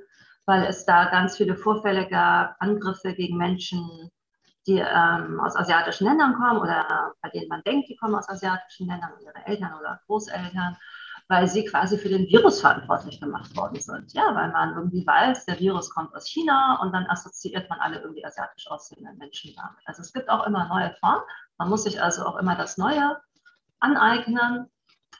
weil 0.46 0.64
es 0.64 0.86
da 0.86 1.10
ganz 1.10 1.36
viele 1.36 1.56
Vorfälle 1.56 2.08
gab, 2.08 2.56
Angriffe 2.60 3.12
gegen 3.12 3.36
Menschen, 3.36 4.10
die 4.66 4.78
ähm, 4.78 5.40
aus 5.40 5.56
asiatischen 5.56 6.06
Ländern 6.06 6.34
kommen 6.34 6.60
oder 6.60 7.12
bei 7.20 7.28
denen 7.30 7.48
man 7.48 7.62
denkt, 7.64 7.88
die 7.88 7.96
kommen 7.96 8.14
aus 8.14 8.28
asiatischen 8.28 8.86
Ländern, 8.86 9.12
ihre 9.20 9.46
Eltern 9.46 9.74
oder 9.78 10.00
Großeltern 10.06 10.76
weil 11.28 11.46
sie 11.46 11.64
quasi 11.64 11.98
für 11.98 12.08
den 12.08 12.26
Virus 12.26 12.60
verantwortlich 12.62 13.20
gemacht 13.20 13.54
worden 13.54 13.78
sind. 13.78 14.12
Ja, 14.14 14.34
weil 14.34 14.50
man 14.50 14.74
irgendwie 14.74 15.06
weiß, 15.06 15.44
der 15.44 15.60
Virus 15.60 15.90
kommt 15.90 16.14
aus 16.14 16.26
China 16.26 16.80
und 16.80 16.92
dann 16.92 17.06
assoziiert 17.06 17.68
man 17.68 17.78
alle 17.80 18.00
irgendwie 18.00 18.24
asiatisch 18.24 18.66
aussehenden 18.70 19.18
Menschen 19.18 19.54
damit. 19.54 19.80
Also 19.84 20.00
es 20.00 20.12
gibt 20.12 20.30
auch 20.30 20.46
immer 20.46 20.66
neue 20.68 20.94
Formen. 20.94 21.22
Man 21.58 21.68
muss 21.68 21.84
sich 21.84 22.02
also 22.02 22.24
auch 22.24 22.36
immer 22.36 22.56
das 22.56 22.78
Neue 22.78 23.20
aneignen. 23.78 24.70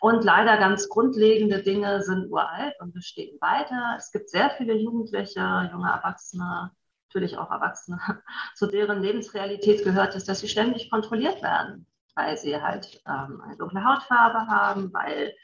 Und 0.01 0.25
leider 0.25 0.57
ganz 0.59 0.89
grundlegende 0.89 1.63
Dinge 1.63 2.03
sind 2.03 2.31
uralt 2.31 2.75
und 2.81 2.95
bestehen 2.95 3.37
weiter. 3.41 3.97
Es 3.99 4.13
gibt 4.13 4.31
sehr 4.31 4.51
viele 4.51 4.75
Jugendliche, 4.75 5.41
junge 5.73 5.91
Erwachsene, 5.91 6.71
natürlich 7.09 7.37
auch 7.37 7.51
Erwachsene, 7.51 7.99
zu 8.55 8.67
deren 8.67 9.03
Lebensrealität 9.03 9.83
gehört 9.83 10.15
es, 10.15 10.25
dass 10.25 10.41
sie 10.41 10.49
ständig 10.49 10.91
kontrolliert 10.91 11.43
werden, 11.43 11.87
weil 12.15 12.37
sie 12.37 12.61
halt 12.61 13.03
ähm, 13.07 13.41
eine 13.45 13.57
dunkle 13.57 13.85
Hautfarbe 13.85 14.47
haben, 14.47 14.93
weil 14.93 15.35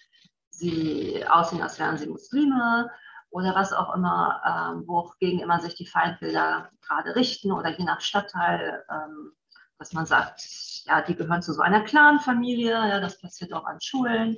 sie 0.50 1.24
aussehen, 1.28 1.62
als 1.62 1.78
wären 1.80 1.96
sie 1.96 2.08
Muslime 2.08 2.90
oder 3.30 3.54
was 3.56 3.72
auch 3.72 3.94
immer, 3.94 4.40
ähm, 4.46 4.86
wogegen 4.86 5.40
immer 5.40 5.58
sich 5.58 5.74
die 5.74 5.86
Feindbilder 5.86 6.70
gerade 6.86 7.16
richten 7.16 7.50
oder 7.50 7.76
je 7.76 7.84
nach 7.84 8.00
Stadtteil, 8.00 8.84
ähm, 8.88 9.32
dass 9.78 9.93
man 9.93 10.07
sagt, 10.07 10.43
ja, 10.87 11.02
die 11.02 11.14
gehören 11.14 11.43
zu 11.43 11.52
so 11.52 11.62
einer 11.62 11.83
Clanfamilie, 11.83 12.73
ja, 12.73 13.00
das 13.00 13.21
passiert 13.21 13.52
auch 13.52 13.64
an 13.64 13.81
Schulen, 13.81 14.37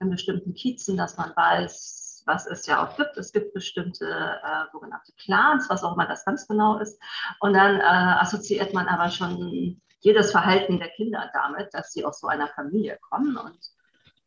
in 0.00 0.10
bestimmten 0.10 0.54
Kiezen, 0.54 0.96
dass 0.96 1.16
man 1.16 1.32
weiß, 1.34 2.24
was 2.26 2.46
es 2.46 2.66
ja 2.66 2.84
auch 2.84 2.96
gibt. 2.96 3.16
Es 3.16 3.32
gibt 3.32 3.54
bestimmte 3.54 4.06
äh, 4.06 4.70
sogenannte 4.72 5.12
Clans, 5.12 5.70
was 5.70 5.84
auch 5.84 5.94
immer 5.94 6.06
das 6.06 6.24
ganz 6.24 6.46
genau 6.46 6.78
ist. 6.78 7.00
Und 7.40 7.54
dann 7.54 7.80
äh, 7.80 7.82
assoziiert 7.82 8.74
man 8.74 8.88
aber 8.88 9.10
schon 9.10 9.80
jedes 10.00 10.30
Verhalten 10.32 10.78
der 10.78 10.90
Kinder 10.90 11.30
damit, 11.32 11.72
dass 11.72 11.92
sie 11.92 12.04
aus 12.04 12.20
so 12.20 12.26
einer 12.26 12.48
Familie 12.48 12.98
kommen 13.00 13.36
und 13.36 13.58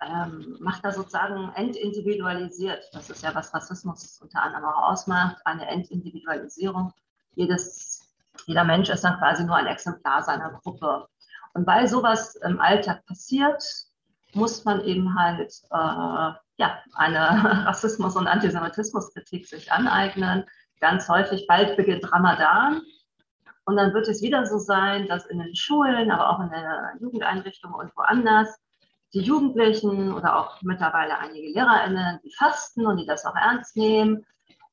ähm, 0.02 0.58
macht 0.60 0.84
da 0.86 0.92
sozusagen 0.92 1.52
entindividualisiert. 1.56 2.84
Das 2.94 3.10
ist 3.10 3.24
ja, 3.24 3.36
was 3.36 3.54
Rassismus 3.54 4.20
unter 4.22 4.42
anderem 4.42 4.66
auch 4.66 4.92
ausmacht, 4.92 5.38
eine 5.46 5.68
Entindividualisierung. 5.68 6.94
Jedes, 7.36 7.89
jeder 8.46 8.64
Mensch 8.64 8.90
ist 8.90 9.04
dann 9.04 9.18
quasi 9.18 9.44
nur 9.44 9.56
ein 9.56 9.68
Exemplar 9.68 10.24
seiner 10.24 10.52
Gruppe. 10.52 11.08
Und 11.54 11.66
weil 11.68 11.88
sowas 11.88 12.36
im 12.36 12.60
Alltag 12.60 13.06
passiert, 13.06 13.64
muss 14.34 14.66
man 14.66 14.82
eben 14.84 15.18
halt 15.18 15.52
äh, 15.72 16.34
ja, 16.58 16.80
eine 16.94 17.20
Rassismus- 17.68 18.16
und 18.16 18.28
Antisemitismuskritik 18.28 19.48
sich 19.48 19.72
aneignen. 19.72 20.46
Ganz 20.80 21.10
häufig, 21.10 21.46
bald 21.48 21.76
beginnt 21.78 22.12
Ramadan. 22.12 22.82
Und 23.66 23.78
dann 23.78 23.94
wird 23.94 24.08
es 24.08 24.22
wieder 24.22 24.46
so 24.46 24.58
sein, 24.58 25.08
dass 25.08 25.26
in 25.26 25.40
den 25.40 25.56
Schulen, 25.56 26.12
aber 26.12 26.30
auch 26.30 26.40
in 26.40 26.50
der 26.50 26.94
Jugendeinrichtung 27.00 27.74
und 27.74 27.96
woanders 27.96 28.60
die 29.14 29.22
Jugendlichen 29.22 30.14
oder 30.14 30.38
auch 30.38 30.62
mittlerweile 30.62 31.18
einige 31.18 31.52
LehrerInnen, 31.52 32.20
die 32.24 32.34
fasten 32.38 32.86
und 32.86 32.98
die 32.98 33.06
das 33.06 33.26
auch 33.26 33.36
ernst 33.36 33.76
nehmen, 33.76 34.26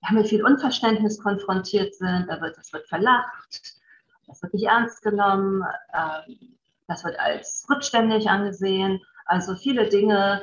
ja, 0.03 0.13
mit 0.13 0.29
viel 0.29 0.45
Unverständnis 0.45 1.23
konfrontiert 1.23 1.95
sind. 1.95 2.27
Da 2.29 2.41
wird, 2.41 2.57
das 2.57 2.73
wird 2.73 2.89
verlacht, 2.89 3.81
das 4.27 4.43
wird 4.43 4.55
nicht 4.55 4.67
ernst 4.67 5.03
genommen, 5.03 5.65
ähm, 5.95 6.57
das 6.87 7.05
wird 7.05 7.19
als 7.19 7.67
rückständig 7.69 8.29
angesehen. 8.29 9.01
Also 9.25 9.55
viele 9.57 9.89
Dinge, 9.89 10.43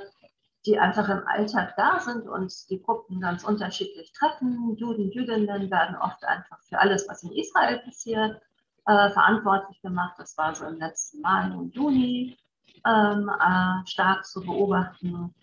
die 0.66 0.80
einfach 0.80 1.10
im 1.10 1.26
Alltag 1.28 1.76
da 1.76 2.00
sind 2.00 2.28
und 2.28 2.54
die 2.70 2.82
Gruppen 2.82 3.20
ganz 3.20 3.44
unterschiedlich 3.44 4.12
treffen. 4.14 4.76
Juden, 4.78 5.12
Jüdinnen 5.12 5.70
werden 5.70 5.96
oft 5.98 6.24
einfach 6.24 6.60
für 6.64 6.80
alles, 6.80 7.08
was 7.10 7.24
in 7.24 7.32
Israel 7.32 7.80
passiert, 7.80 8.42
äh, 8.86 9.10
verantwortlich 9.10 9.82
gemacht. 9.82 10.16
Das 10.18 10.38
war 10.38 10.56
so 10.56 10.66
im 10.66 10.80
letzten 10.80 11.22
Mai 11.22 11.52
und 11.54 11.76
Juni 11.76 12.38
ähm, 12.86 13.30
äh, 13.30 13.88
stark 13.88 14.26
zu 14.26 14.42
beobachten. 14.42 15.34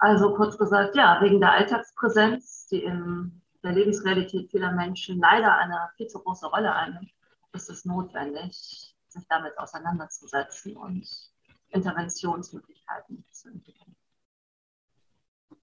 Also 0.00 0.34
kurz 0.34 0.56
gesagt, 0.56 0.96
ja, 0.96 1.20
wegen 1.20 1.40
der 1.40 1.52
Alltagspräsenz, 1.52 2.66
die 2.68 2.84
in 2.84 3.42
der 3.62 3.72
Lebensrealität 3.72 4.50
vieler 4.50 4.72
Menschen 4.72 5.18
leider 5.18 5.54
eine 5.56 5.90
viel 5.96 6.06
zu 6.08 6.18
große 6.20 6.46
Rolle 6.46 6.74
einnimmt, 6.74 7.10
ist 7.52 7.68
es 7.68 7.84
notwendig, 7.84 8.94
sich 9.08 9.26
damit 9.28 9.58
auseinanderzusetzen 9.58 10.76
und 10.76 11.06
Interventionsmöglichkeiten 11.68 13.24
zu 13.30 13.48
entwickeln 13.48 13.94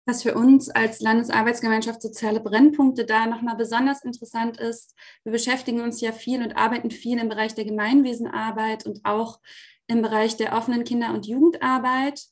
was 0.07 0.23
für 0.23 0.35
uns 0.35 0.69
als 0.69 1.01
Landesarbeitsgemeinschaft 1.01 2.01
Soziale 2.01 2.39
Brennpunkte 2.39 3.05
da 3.05 3.27
nochmal 3.27 3.57
besonders 3.57 4.05
interessant 4.05 4.57
ist. 4.57 4.95
Wir 5.23 5.33
beschäftigen 5.33 5.81
uns 5.81 5.99
ja 5.99 6.13
viel 6.13 6.41
und 6.41 6.55
arbeiten 6.55 6.91
viel 6.91 7.19
im 7.19 7.27
Bereich 7.27 7.55
der 7.55 7.65
Gemeinwesenarbeit 7.65 8.85
und 8.85 9.03
auch 9.03 9.41
im 9.87 10.01
Bereich 10.01 10.37
der 10.37 10.53
offenen 10.53 10.85
Kinder- 10.85 11.13
und 11.13 11.27
Jugendarbeit. 11.27 12.25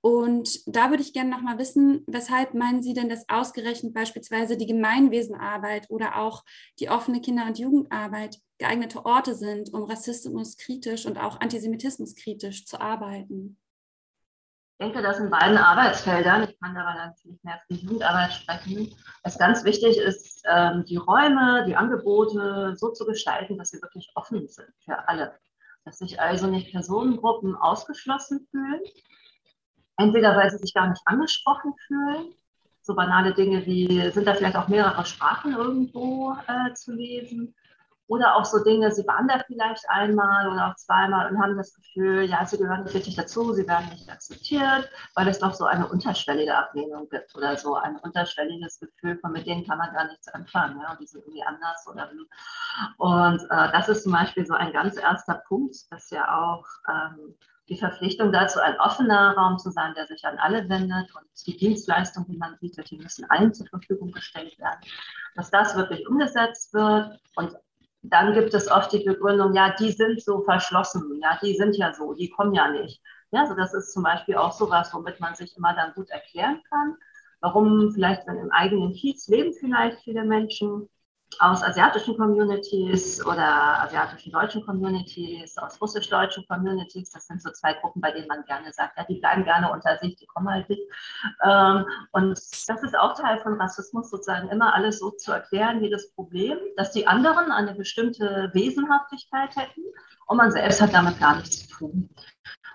Und 0.00 0.60
da 0.66 0.90
würde 0.90 1.02
ich 1.02 1.12
gerne 1.12 1.30
nochmal 1.30 1.58
wissen, 1.58 2.04
weshalb 2.06 2.54
meinen 2.54 2.82
Sie 2.82 2.94
denn, 2.94 3.08
dass 3.08 3.28
ausgerechnet 3.28 3.94
beispielsweise 3.94 4.56
die 4.56 4.66
Gemeinwesenarbeit 4.66 5.90
oder 5.90 6.16
auch 6.16 6.44
die 6.78 6.88
offene 6.88 7.20
Kinder- 7.20 7.46
und 7.46 7.58
Jugendarbeit 7.58 8.38
geeignete 8.58 9.04
Orte 9.04 9.34
sind, 9.34 9.72
um 9.74 9.84
Rassismus 9.84 10.56
kritisch 10.56 11.04
und 11.06 11.18
auch 11.18 11.40
Antisemitismus 11.40 12.14
kritisch 12.14 12.64
zu 12.64 12.80
arbeiten? 12.80 13.58
Ich 14.80 14.86
denke, 14.86 15.02
dass 15.02 15.18
in 15.18 15.30
beiden 15.30 15.58
Arbeitsfeldern, 15.58 16.44
ich 16.44 16.60
kann 16.60 16.76
aber 16.76 16.94
natürlich 16.94 17.42
mehr 17.42 17.58
für 17.66 17.74
die 17.74 17.84
Jugendarbeit 17.84 18.32
sprechen, 18.32 18.94
es 19.24 19.36
ganz 19.36 19.64
wichtig 19.64 19.98
ist, 19.98 20.44
ähm, 20.48 20.84
die 20.84 20.98
Räume, 20.98 21.64
die 21.66 21.74
Angebote 21.74 22.74
so 22.76 22.92
zu 22.92 23.04
gestalten, 23.04 23.58
dass 23.58 23.70
sie 23.70 23.82
wirklich 23.82 24.12
offen 24.14 24.46
sind 24.46 24.68
für 24.84 25.08
alle. 25.08 25.36
Dass 25.84 25.98
sich 25.98 26.20
also 26.20 26.46
nicht 26.46 26.70
Personengruppen 26.70 27.56
ausgeschlossen 27.56 28.46
fühlen, 28.52 28.80
entweder 29.98 30.36
weil 30.36 30.50
sie 30.50 30.58
sich 30.58 30.74
gar 30.74 30.88
nicht 30.88 31.02
angesprochen 31.04 31.74
fühlen, 31.86 32.34
so 32.82 32.94
banale 32.94 33.34
Dinge 33.34 33.66
wie, 33.66 34.10
sind 34.12 34.26
da 34.26 34.34
vielleicht 34.34 34.56
auch 34.56 34.68
mehrere 34.68 35.04
Sprachen 35.04 35.54
irgendwo 35.54 36.34
äh, 36.46 36.72
zu 36.74 36.92
lesen, 36.94 37.54
Oder 38.08 38.36
auch 38.36 38.46
so 38.46 38.64
Dinge, 38.64 38.90
sie 38.90 39.06
waren 39.06 39.28
da 39.28 39.38
vielleicht 39.46 39.84
einmal 39.90 40.48
oder 40.50 40.68
auch 40.68 40.76
zweimal 40.76 41.30
und 41.30 41.38
haben 41.42 41.58
das 41.58 41.74
Gefühl, 41.74 42.22
ja, 42.24 42.46
sie 42.46 42.56
gehören 42.56 42.84
nicht 42.84 42.94
richtig 42.94 43.16
dazu, 43.16 43.52
sie 43.52 43.68
werden 43.68 43.90
nicht 43.90 44.10
akzeptiert, 44.10 44.90
weil 45.14 45.28
es 45.28 45.40
doch 45.40 45.52
so 45.52 45.66
eine 45.66 45.86
unterschwellige 45.86 46.56
Ablehnung 46.56 47.08
gibt 47.10 47.34
oder 47.36 47.56
so 47.58 47.74
ein 47.74 47.96
unterschwelliges 47.96 48.80
Gefühl, 48.80 49.18
von 49.18 49.32
mit 49.32 49.46
denen 49.46 49.66
kann 49.66 49.76
man 49.78 49.92
gar 49.92 50.06
nichts 50.08 50.28
anfangen. 50.28 50.80
Ja, 50.80 50.92
und 50.92 51.00
die 51.00 51.06
sind 51.06 51.20
irgendwie 51.22 51.42
anders 51.44 51.86
oder 51.86 52.10
Und 52.96 53.42
äh, 53.50 53.72
das 53.72 53.90
ist 53.90 54.04
zum 54.04 54.12
Beispiel 54.12 54.46
so 54.46 54.54
ein 54.54 54.72
ganz 54.72 54.96
erster 54.96 55.42
Punkt, 55.46 55.76
dass 55.92 56.08
ja 56.10 56.24
auch 56.38 56.64
ähm, 56.88 57.34
die 57.68 57.76
Verpflichtung 57.76 58.32
dazu, 58.32 58.60
ein 58.60 58.78
offener 58.80 59.36
Raum 59.36 59.58
zu 59.58 59.70
sein, 59.70 59.94
der 59.94 60.06
sich 60.06 60.24
an 60.24 60.38
alle 60.38 60.68
wendet 60.68 61.14
und 61.14 61.26
die 61.46 61.56
Dienstleistungen, 61.56 62.28
die 62.28 62.38
man 62.38 62.58
bietet, 62.58 62.90
die 62.90 62.98
müssen 62.98 63.28
allen 63.30 63.52
zur 63.52 63.66
Verfügung 63.66 64.10
gestellt 64.12 64.58
werden, 64.58 64.80
dass 65.34 65.50
das 65.50 65.76
wirklich 65.76 66.08
umgesetzt 66.08 66.72
wird 66.72 67.18
und 67.36 67.54
dann 68.02 68.32
gibt 68.32 68.54
es 68.54 68.70
oft 68.70 68.92
die 68.92 69.04
Begründung, 69.04 69.54
ja, 69.54 69.74
die 69.78 69.92
sind 69.92 70.22
so 70.22 70.42
verschlossen, 70.42 71.20
ja, 71.22 71.38
die 71.42 71.54
sind 71.56 71.76
ja 71.76 71.92
so, 71.92 72.14
die 72.14 72.30
kommen 72.30 72.54
ja 72.54 72.70
nicht. 72.70 73.02
Ja, 73.30 73.42
also 73.42 73.54
das 73.54 73.74
ist 73.74 73.92
zum 73.92 74.02
Beispiel 74.02 74.36
auch 74.36 74.52
sowas, 74.52 74.94
womit 74.94 75.20
man 75.20 75.34
sich 75.34 75.56
immer 75.56 75.74
dann 75.74 75.92
gut 75.94 76.08
erklären 76.10 76.62
kann, 76.70 76.96
warum 77.40 77.92
vielleicht, 77.92 78.26
wenn 78.26 78.38
im 78.38 78.50
eigenen 78.50 78.94
Kiez 78.94 79.28
leben 79.28 79.52
vielleicht 79.52 79.98
viele 80.00 80.24
Menschen, 80.24 80.88
aus 81.40 81.62
asiatischen 81.62 82.16
Communities 82.16 83.24
oder 83.24 83.82
asiatischen 83.82 84.32
deutschen 84.32 84.64
Communities, 84.64 85.56
aus 85.58 85.80
russisch-deutschen 85.80 86.46
Communities. 86.48 87.10
Das 87.10 87.26
sind 87.26 87.42
so 87.42 87.50
zwei 87.52 87.74
Gruppen, 87.74 88.00
bei 88.00 88.10
denen 88.12 88.26
man 88.28 88.44
gerne 88.44 88.72
sagt, 88.72 88.96
ja, 88.96 89.04
die 89.04 89.16
bleiben 89.16 89.44
gerne 89.44 89.70
unter 89.70 89.96
sich, 89.98 90.16
die 90.16 90.26
kommen 90.26 90.48
halt 90.48 90.68
nicht. 90.68 90.82
Ähm, 91.44 91.84
und 92.12 92.30
das 92.30 92.82
ist 92.82 92.98
auch 92.98 93.14
Teil 93.14 93.38
von 93.38 93.60
Rassismus, 93.60 94.10
sozusagen 94.10 94.48
immer 94.48 94.74
alles 94.74 94.98
so 94.98 95.10
zu 95.10 95.32
erklären, 95.32 95.80
wie 95.80 95.90
das 95.90 96.10
Problem, 96.12 96.58
dass 96.76 96.92
die 96.92 97.06
anderen 97.06 97.52
eine 97.52 97.74
bestimmte 97.74 98.50
Wesenhaftigkeit 98.52 99.54
hätten 99.54 99.82
und 100.26 100.36
man 100.36 100.50
selbst 100.50 100.80
hat 100.80 100.94
damit 100.94 101.20
gar 101.20 101.36
nichts 101.36 101.68
zu 101.68 101.76
tun. 101.76 102.10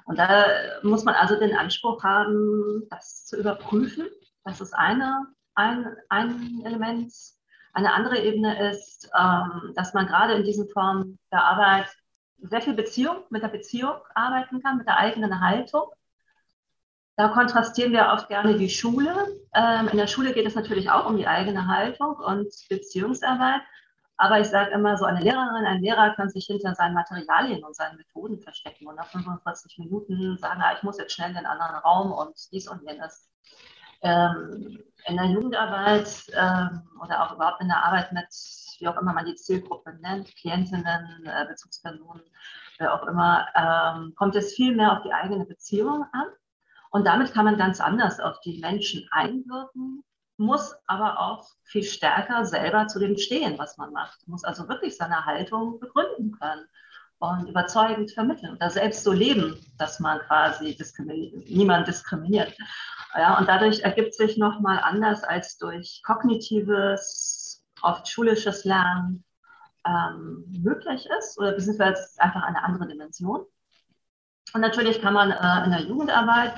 Und 0.06 0.20
da 0.20 0.46
muss 0.84 1.04
man 1.04 1.16
also 1.16 1.38
den 1.38 1.56
Anspruch 1.56 2.04
haben, 2.04 2.84
das 2.90 3.26
zu 3.26 3.38
überprüfen. 3.38 4.08
Das 4.44 4.62
ist 4.62 4.74
eine, 4.74 5.26
ein, 5.56 5.96
ein 6.10 6.62
Element 6.66 7.14
eine 7.74 7.94
andere 7.94 8.20
Ebene 8.20 8.70
ist, 8.70 9.10
ähm, 9.20 9.74
dass 9.76 9.94
man 9.94 10.08
gerade 10.08 10.34
in 10.34 10.44
diesen 10.44 10.70
Formen 10.70 11.20
der 11.32 11.44
Arbeit 11.44 11.88
sehr 12.38 12.62
viel 12.62 12.74
Beziehung 12.74 13.24
mit 13.30 13.42
der 13.42 13.48
Beziehung 13.48 13.96
arbeiten 14.14 14.62
kann, 14.62 14.78
mit 14.78 14.88
der 14.88 14.98
eigenen 14.98 15.42
Haltung. 15.42 15.88
Da 17.16 17.30
kontrastieren 17.30 17.92
wir 17.92 18.08
oft 18.12 18.28
gerne 18.28 18.58
die 18.58 18.70
Schule. 18.70 19.14
Ähm, 19.54 19.88
in 19.88 19.98
der 19.98 20.08
Schule 20.08 20.34
geht 20.34 20.48
es 20.48 20.56
natürlich 20.56 20.90
auch 20.90 21.06
um 21.06 21.18
die 21.18 21.28
eigene 21.28 21.68
Haltung 21.68 22.16
und 22.16 22.52
Beziehungsarbeit. 22.70 23.62
Aber 24.18 24.40
ich 24.40 24.48
sage 24.48 24.72
immer, 24.72 24.98
so 24.98 25.06
eine 25.06 25.22
Lehrerin, 25.22 25.66
ein 25.66 25.82
Lehrer 25.82 26.16
kann 26.16 26.30
sich 26.30 26.46
hinter 26.46 26.76
seinen 26.76 26.94
Materialien 26.94 27.64
und 27.64 27.76
seinen 27.76 27.98
Methoden 27.98 28.40
verstecken 28.40 28.88
und 28.88 28.96
nach 28.96 29.08
45 29.08 29.80
Minuten 29.80 30.38
sagen, 30.38 30.62
ah, 30.62 30.74
ich 30.76 30.84
muss 30.84 30.98
jetzt 30.98 31.14
schnell 31.14 31.30
in 31.30 31.36
den 31.36 31.46
anderen 31.46 31.76
Raum 31.76 32.12
und 32.12 32.36
dies 32.52 32.68
und 32.68 32.82
jenes. 32.88 33.30
Ähm, 34.02 34.84
in 35.06 35.18
der 35.18 35.26
Jugendarbeit 35.26 36.26
ähm, 36.34 36.82
oder 37.02 37.24
auch 37.24 37.36
überhaupt 37.36 37.62
in 37.62 37.68
der 37.68 37.84
Arbeit 37.84 38.12
mit, 38.12 38.28
wie 38.80 38.88
auch 38.88 38.98
immer 38.98 39.14
man 39.14 39.26
die 39.26 39.36
Zielgruppe 39.36 39.94
nennt, 40.02 40.36
Klientinnen, 40.36 41.26
äh, 41.26 41.46
Bezugspersonen, 41.48 42.24
wer 42.78 42.94
auch 42.94 43.08
immer, 43.08 43.48
ähm, 43.56 44.14
kommt 44.16 44.36
es 44.36 44.54
viel 44.54 44.76
mehr 44.76 44.94
auf 44.94 45.04
die 45.04 45.14
eigene 45.14 45.46
Beziehung 45.46 46.06
an. 46.12 46.28
Und 46.92 47.06
damit 47.06 47.34
kann 47.34 47.46
man 47.46 47.58
ganz 47.58 47.82
anders 47.82 48.20
auf 48.20 48.40
die 48.42 48.60
Menschen 48.60 49.08
einwirken, 49.12 50.04
muss 50.38 50.76
aber 50.88 51.20
auch 51.20 51.48
viel 51.64 51.84
stärker 51.84 52.46
selber 52.46 52.88
zu 52.88 53.00
dem 53.00 53.18
stehen, 53.18 53.58
was 53.58 53.78
man 53.78 53.92
macht. 53.94 54.28
Muss 54.28 54.44
also 54.44 54.68
wirklich 54.68 54.98
seine 54.98 55.26
Haltung 55.26 55.80
begründen 55.80 56.38
können 56.40 56.68
und 57.24 57.48
überzeugend 57.48 58.12
vermitteln 58.12 58.56
oder 58.56 58.70
selbst 58.70 59.04
so 59.04 59.14
leben, 59.14 59.58
dass 59.78 60.02
man 60.02 60.20
quasi 60.20 60.76
diskriminiert, 60.76 61.50
niemand 61.50 61.88
diskriminiert. 61.88 62.54
Ja, 63.16 63.38
und 63.38 63.48
dadurch 63.48 63.80
ergibt 63.80 64.14
sich 64.14 64.38
nochmal 64.38 64.80
anders 64.84 65.24
als 65.24 65.58
durch 65.58 66.02
kognitives, 66.06 67.64
oft 67.82 68.10
schulisches 68.10 68.66
Lernen 68.66 69.24
ähm, 69.88 70.44
möglich 70.64 71.08
ist 71.18 71.40
oder 71.40 71.54
beziehungsweise 71.54 72.02
einfach 72.18 72.44
eine 72.44 72.62
andere 72.62 72.88
Dimension. 72.88 73.46
Und 74.54 74.62
natürlich 74.62 75.02
kann 75.02 75.14
man 75.14 75.32
äh, 75.32 75.64
in 75.64 75.72
der 75.72 75.82
Jugendarbeit 75.82 76.54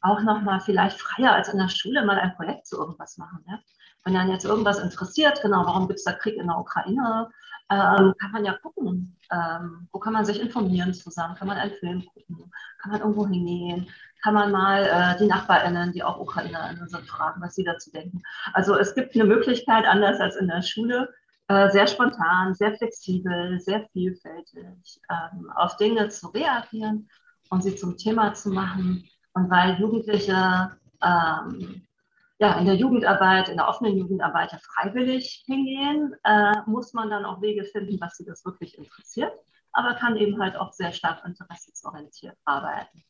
auch 0.00 0.20
nochmal 0.22 0.60
vielleicht 0.60 0.98
freier 0.98 1.32
als 1.32 1.48
in 1.48 1.58
der 1.58 1.68
Schule 1.68 2.04
mal 2.06 2.18
ein 2.18 2.34
Projekt 2.36 2.66
zu 2.66 2.78
irgendwas 2.78 3.18
machen. 3.18 3.44
Ja? 3.46 3.58
Wenn 4.04 4.14
dann 4.14 4.30
jetzt 4.30 4.46
irgendwas 4.46 4.78
interessiert, 4.78 5.42
genau, 5.42 5.66
warum 5.66 5.88
gibt 5.88 5.98
es 5.98 6.04
da 6.04 6.12
Krieg 6.12 6.36
in 6.36 6.46
der 6.46 6.58
Ukraine, 6.58 7.28
ähm, 7.70 8.14
kann 8.18 8.32
man 8.32 8.44
ja 8.44 8.54
gucken, 8.54 9.16
ähm, 9.32 9.88
wo 9.92 9.98
kann 9.98 10.12
man 10.12 10.24
sich 10.24 10.40
informieren 10.40 10.94
zusammen, 10.94 11.34
kann 11.34 11.48
man 11.48 11.58
einen 11.58 11.74
Film 11.74 12.04
gucken, 12.06 12.52
kann 12.80 12.92
man 12.92 13.00
irgendwo 13.00 13.26
hingehen, 13.26 13.88
kann 14.22 14.34
man 14.34 14.52
mal 14.52 14.84
äh, 14.84 15.18
die 15.18 15.26
NachbarInnen, 15.26 15.92
die 15.92 16.02
auch 16.02 16.20
UkrainerInnen 16.20 16.88
sind, 16.88 17.06
fragen, 17.08 17.40
was 17.40 17.54
sie 17.54 17.64
dazu 17.64 17.90
denken. 17.90 18.22
Also 18.52 18.76
es 18.76 18.94
gibt 18.94 19.14
eine 19.14 19.24
Möglichkeit, 19.24 19.84
anders 19.84 20.20
als 20.20 20.36
in 20.36 20.48
der 20.48 20.62
Schule, 20.62 21.12
äh, 21.48 21.70
sehr 21.70 21.86
spontan, 21.86 22.54
sehr 22.54 22.76
flexibel, 22.76 23.60
sehr 23.60 23.88
vielfältig 23.92 25.00
ähm, 25.10 25.50
auf 25.54 25.76
Dinge 25.76 26.08
zu 26.08 26.28
reagieren 26.28 27.08
und 27.50 27.62
sie 27.62 27.76
zum 27.76 27.96
Thema 27.96 28.34
zu 28.34 28.50
machen. 28.50 29.08
Und 29.32 29.50
weil 29.50 29.78
Jugendliche 29.78 30.72
ähm, 31.02 31.85
ja, 32.38 32.58
in 32.58 32.66
der 32.66 32.74
Jugendarbeit, 32.74 33.48
in 33.48 33.56
der 33.56 33.68
offenen 33.68 33.96
Jugendarbeit 33.96 34.52
ja 34.52 34.58
freiwillig 34.58 35.44
hingehen, 35.46 36.14
äh, 36.24 36.54
muss 36.66 36.92
man 36.92 37.10
dann 37.10 37.24
auch 37.24 37.40
Wege 37.40 37.64
finden, 37.64 37.98
was 38.00 38.16
sie 38.16 38.24
das 38.24 38.44
wirklich 38.44 38.76
interessiert, 38.76 39.32
aber 39.72 39.94
kann 39.94 40.16
eben 40.16 40.40
halt 40.40 40.56
auch 40.56 40.72
sehr 40.72 40.92
stark 40.92 41.24
interessensorientiert 41.24 42.36
arbeiten. 42.44 43.02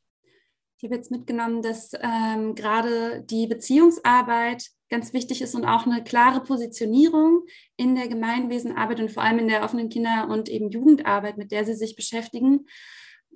Ich 0.79 0.85
habe 0.85 0.95
jetzt 0.95 1.11
mitgenommen, 1.11 1.63
dass 1.63 1.93
ähm, 2.01 2.55
gerade 2.55 3.23
die 3.23 3.47
Beziehungsarbeit 3.47 4.69
ganz 4.91 5.13
wichtig 5.15 5.41
ist 5.41 5.55
und 5.55 5.65
auch 5.65 5.87
eine 5.87 6.05
klare 6.05 6.43
Positionierung 6.43 7.45
in 7.77 7.95
der 7.95 8.09
Gemeinwesenarbeit 8.09 9.01
und 9.01 9.11
vor 9.11 9.23
allem 9.23 9.39
in 9.39 9.49
der 9.49 9.65
offenen 9.65 9.89
Kinder- 9.89 10.29
und 10.29 10.49
eben 10.49 10.71
Jugendarbeit, 10.71 11.39
mit 11.39 11.51
der 11.51 11.65
Sie 11.65 11.75
sich 11.75 11.97
beschäftigen. 11.97 12.67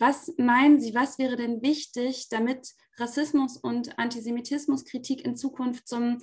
Was 0.00 0.32
meinen 0.38 0.80
Sie, 0.80 0.94
was 0.94 1.18
wäre 1.18 1.36
denn 1.36 1.60
wichtig, 1.60 2.28
damit 2.30 2.70
Rassismus 2.98 3.58
und 3.58 3.98
Antisemitismuskritik 3.98 5.24
in 5.24 5.36
Zukunft 5.36 5.86
zum, 5.86 6.18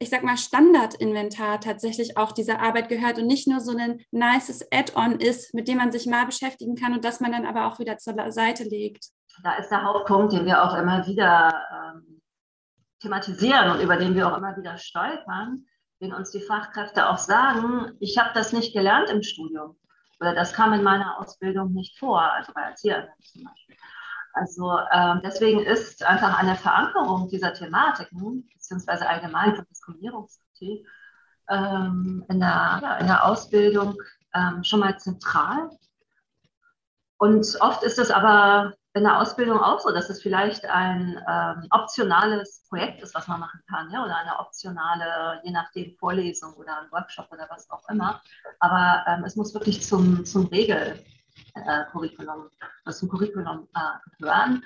ich 0.00 0.10
sag 0.10 0.24
mal, 0.24 0.36
Standardinventar 0.36 1.60
tatsächlich 1.60 2.16
auch 2.16 2.32
dieser 2.32 2.60
Arbeit 2.60 2.88
gehört 2.88 3.18
und 3.18 3.28
nicht 3.28 3.46
nur 3.46 3.60
so 3.60 3.76
ein 3.76 4.04
nices 4.10 4.66
Add-on 4.72 5.20
ist, 5.20 5.54
mit 5.54 5.68
dem 5.68 5.78
man 5.78 5.92
sich 5.92 6.06
mal 6.06 6.26
beschäftigen 6.26 6.74
kann 6.74 6.92
und 6.92 7.04
das 7.04 7.20
man 7.20 7.30
dann 7.30 7.46
aber 7.46 7.66
auch 7.66 7.78
wieder 7.78 7.98
zur 7.98 8.32
Seite 8.32 8.64
legt? 8.64 9.06
da 9.42 9.54
ist 9.54 9.70
der 9.70 9.84
Hauptpunkt, 9.84 10.32
den 10.32 10.44
wir 10.44 10.62
auch 10.62 10.76
immer 10.76 11.06
wieder 11.06 11.52
ähm, 11.72 12.20
thematisieren 13.00 13.70
und 13.70 13.80
über 13.80 13.96
den 13.96 14.14
wir 14.14 14.30
auch 14.30 14.36
immer 14.36 14.56
wieder 14.56 14.76
stolpern, 14.76 15.64
den 16.00 16.12
uns 16.12 16.30
die 16.30 16.40
Fachkräfte 16.40 17.08
auch 17.08 17.18
sagen, 17.18 17.96
ich 18.00 18.18
habe 18.18 18.30
das 18.34 18.52
nicht 18.52 18.74
gelernt 18.74 19.10
im 19.10 19.22
Studium 19.22 19.76
das 20.20 20.52
kam 20.52 20.72
in 20.72 20.82
meiner 20.82 21.18
Ausbildung 21.18 21.72
nicht 21.72 21.98
vor, 21.98 22.20
also 22.20 22.52
bei 22.52 22.62
Erzieherinnen 22.62 23.12
zum 23.22 23.44
Beispiel. 23.44 23.76
Also 24.32 24.78
ähm, 24.92 25.20
deswegen 25.24 25.60
ist 25.60 26.04
einfach 26.04 26.38
eine 26.38 26.54
Verankerung 26.54 27.28
dieser 27.28 27.52
Thematiken, 27.52 28.48
beziehungsweise 28.52 29.08
allgemein 29.08 29.56
von 29.56 29.66
Diskriminierungskritik, 29.68 30.86
ähm, 31.48 32.24
in, 32.28 32.38
der, 32.38 32.80
ja, 32.82 32.96
in 32.98 33.06
der 33.06 33.24
Ausbildung 33.24 33.96
ähm, 34.34 34.62
schon 34.62 34.80
mal 34.80 34.98
zentral. 34.98 35.70
Und 37.18 37.56
oft 37.60 37.82
ist 37.82 37.98
es 37.98 38.10
aber 38.10 38.74
in 38.94 39.04
der 39.04 39.20
Ausbildung 39.20 39.60
auch 39.60 39.78
so, 39.78 39.92
dass 39.92 40.10
es 40.10 40.20
vielleicht 40.20 40.66
ein 40.66 41.16
ähm, 41.28 41.68
optionales 41.70 42.64
Projekt 42.68 43.00
ist, 43.02 43.14
was 43.14 43.28
man 43.28 43.38
machen 43.40 43.60
kann, 43.68 43.88
ja, 43.92 44.04
oder 44.04 44.16
eine 44.16 44.40
optionale, 44.40 45.40
je 45.44 45.52
nachdem, 45.52 45.94
Vorlesung 45.96 46.54
oder 46.54 46.80
ein 46.80 46.90
Workshop 46.90 47.30
oder 47.30 47.46
was 47.50 47.70
auch 47.70 47.88
immer. 47.88 48.20
Aber 48.58 49.04
ähm, 49.06 49.22
es 49.24 49.36
muss 49.36 49.54
wirklich 49.54 49.86
zum, 49.86 50.24
zum 50.24 50.46
Regelcurriculum, 50.46 52.50
äh, 52.84 52.90
zum 52.90 53.08
Curriculum 53.08 53.68
äh, 53.74 53.92
gehören. 54.18 54.64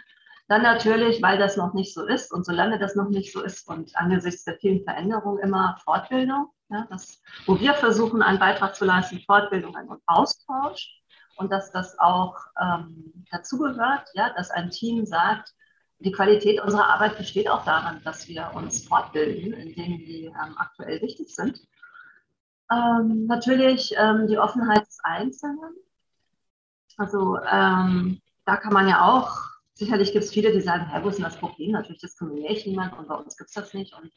Dann 0.48 0.62
natürlich, 0.62 1.20
weil 1.22 1.36
das 1.38 1.56
noch 1.56 1.74
nicht 1.74 1.92
so 1.92 2.06
ist 2.06 2.32
und 2.32 2.46
solange 2.46 2.78
das 2.78 2.94
noch 2.94 3.10
nicht 3.10 3.32
so 3.32 3.42
ist 3.42 3.68
und 3.68 3.94
angesichts 3.96 4.44
der 4.44 4.56
vielen 4.58 4.84
Veränderungen 4.84 5.42
immer 5.42 5.76
Fortbildung, 5.84 6.50
ja, 6.70 6.86
das, 6.90 7.20
wo 7.46 7.60
wir 7.60 7.74
versuchen, 7.74 8.22
einen 8.22 8.38
Beitrag 8.38 8.74
zu 8.74 8.86
leisten, 8.86 9.20
Fortbildung 9.26 9.74
und 9.74 10.00
Austausch 10.06 11.03
und 11.36 11.50
dass 11.50 11.70
das 11.72 11.98
auch 11.98 12.36
ähm, 12.60 13.12
dazugehört, 13.30 14.08
ja, 14.14 14.32
dass 14.34 14.50
ein 14.50 14.70
Team 14.70 15.04
sagt, 15.04 15.54
die 15.98 16.12
Qualität 16.12 16.60
unserer 16.60 16.88
Arbeit 16.88 17.16
besteht 17.16 17.48
auch 17.48 17.64
daran, 17.64 18.02
dass 18.04 18.28
wir 18.28 18.50
uns 18.54 18.86
fortbilden 18.86 19.52
in 19.52 19.74
Dingen, 19.74 19.98
die 19.98 20.26
ähm, 20.26 20.54
aktuell 20.56 21.00
wichtig 21.00 21.34
sind. 21.34 21.60
Ähm, 22.70 23.26
natürlich 23.26 23.94
ähm, 23.96 24.26
die 24.26 24.38
Offenheit 24.38 24.86
des 24.86 24.98
Einzelnen. 25.02 25.74
Also 26.96 27.38
ähm, 27.50 28.20
da 28.44 28.56
kann 28.56 28.72
man 28.72 28.88
ja 28.88 29.02
auch, 29.02 29.40
sicherlich 29.74 30.12
gibt 30.12 30.24
es 30.24 30.30
viele, 30.30 30.52
die 30.52 30.60
sagen, 30.60 30.86
hey, 30.86 31.02
wo 31.02 31.08
ist 31.08 31.16
denn 31.16 31.24
das 31.24 31.36
Problem? 31.36 31.72
Natürlich 31.72 32.00
diskriminiere 32.00 32.52
ich 32.52 32.66
niemanden 32.66 32.96
und 32.96 33.08
bei 33.08 33.14
uns 33.14 33.36
gibt 33.36 33.48
es 33.48 33.54
das 33.54 33.74
nicht 33.74 33.94
und 33.94 34.12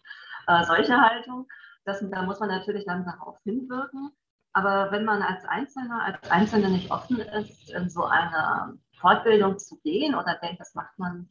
äh, 0.47 0.63
solche 0.65 0.99
Haltung. 0.99 1.47
Das, 1.86 2.03
da 2.10 2.23
muss 2.23 2.39
man 2.39 2.49
natürlich 2.49 2.86
dann 2.86 3.06
darauf 3.06 3.38
hinwirken. 3.43 4.12
Aber 4.58 4.91
wenn 4.91 5.06
man 5.06 5.22
als 5.22 5.46
Einzelner, 5.46 6.04
als 6.04 6.32
Einzelne 6.32 6.70
nicht 6.72 6.89
offen 6.89 7.20
ist, 7.20 7.70
in 7.70 7.91
so 7.91 8.06
eine 8.06 8.76
Fortbildung 9.00 9.60
zu 9.60 9.78
gehen 9.82 10.15
oder 10.15 10.34
denkt, 10.41 10.60
das 10.60 10.74
macht 10.74 10.98
man, 10.98 11.30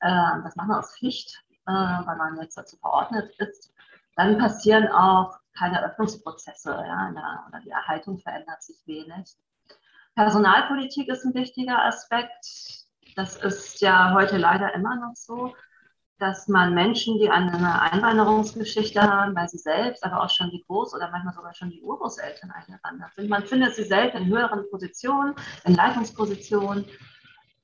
äh, 0.00 0.42
das 0.42 0.56
macht 0.56 0.68
man 0.68 0.78
aus 0.78 0.96
Pflicht, 0.96 1.44
äh, 1.66 1.70
weil 1.70 2.16
man 2.16 2.40
jetzt 2.40 2.56
dazu 2.56 2.78
verordnet 2.78 3.30
ist, 3.40 3.74
dann 4.16 4.38
passieren 4.38 4.88
auch 4.88 5.38
keine 5.52 5.84
Öffnungsprozesse 5.84 6.70
ja, 6.70 7.10
der, 7.10 7.44
oder 7.46 7.60
die 7.60 7.68
Erhaltung 7.68 8.18
verändert 8.18 8.62
sich 8.62 8.86
wenig. 8.86 9.36
Personalpolitik 10.14 11.08
ist 11.08 11.26
ein 11.26 11.34
wichtiger 11.34 11.84
Aspekt. 11.84 12.86
Das 13.16 13.36
ist 13.36 13.82
ja 13.82 14.14
heute 14.14 14.38
leider 14.38 14.72
immer 14.72 14.96
noch 14.96 15.14
so, 15.14 15.54
dass 16.20 16.48
man 16.48 16.74
Menschen, 16.74 17.18
die 17.18 17.30
eine 17.30 17.80
Einwanderungsgeschichte 17.80 19.00
haben, 19.00 19.34
weil 19.34 19.48
sie 19.48 19.58
selbst, 19.58 20.04
aber 20.04 20.22
auch 20.22 20.30
schon 20.30 20.50
die 20.50 20.64
Groß- 20.68 20.94
oder 20.94 21.10
manchmal 21.10 21.34
sogar 21.34 21.54
schon 21.54 21.70
die 21.70 21.82
Urgroßeltern 21.82 22.50
eingewandert 22.50 23.14
sind, 23.16 23.30
man 23.30 23.44
findet 23.44 23.74
sie 23.74 23.84
selbst 23.84 24.14
in 24.14 24.26
höheren 24.26 24.64
Positionen, 24.70 25.34
in 25.64 25.74
Leitungspositionen, 25.74 26.84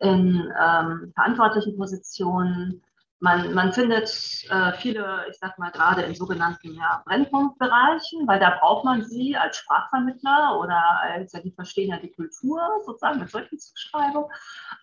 in 0.01 0.53
ähm, 0.61 1.12
verantwortlichen 1.14 1.77
Positionen, 1.77 2.83
man, 3.21 3.55
man 3.55 3.73
findet 3.73 4.09
äh, 4.51 4.73
viele, 4.75 5.25
ich 5.31 5.38
sag 5.38 5.59
mal, 5.59 5.71
gerade 5.71 6.03
in 6.03 6.14
sogenannten 6.14 6.75
ja, 6.75 7.03
Brennpunktbereichen, 7.07 8.27
weil 8.27 8.38
da 8.38 8.59
braucht 8.61 8.85
man 8.85 9.05
sie 9.05 9.37
als 9.37 9.57
Sprachvermittler 9.57 10.59
oder 10.61 11.01
als, 11.01 11.33
ja, 11.33 11.40
die 11.40 11.53
verstehen 11.53 11.90
ja 11.90 11.99
die 11.99 12.12
Kultur 12.12 12.61
sozusagen 12.85 13.21
mit 13.21 13.31
solchen 13.31 13.59
Zuschreibungen. 13.59 14.31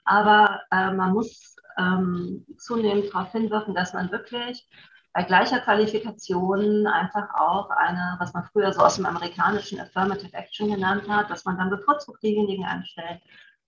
Aber 0.05 0.61
äh, 0.71 0.91
man 0.91 1.13
muss 1.13 1.52
ähm, 1.77 2.45
zunehmend 2.57 3.13
darauf 3.13 3.31
hinwirken, 3.31 3.73
dass 3.73 3.93
man 3.93 4.11
wirklich 4.11 4.67
bei 5.13 5.23
gleicher 5.23 5.59
Qualifikation 5.59 6.87
einfach 6.87 7.33
auch 7.35 7.69
eine, 7.69 8.15
was 8.19 8.33
man 8.33 8.45
früher 8.45 8.73
so 8.73 8.81
aus 8.81 8.95
dem 8.95 9.05
amerikanischen 9.05 9.79
Affirmative 9.79 10.33
Action 10.33 10.71
genannt 10.71 11.07
hat, 11.07 11.29
dass 11.29 11.45
man 11.45 11.57
dann 11.57 11.69
bevorzugt 11.69 12.23
diejenigen 12.23 12.65
anstellt, 12.65 13.21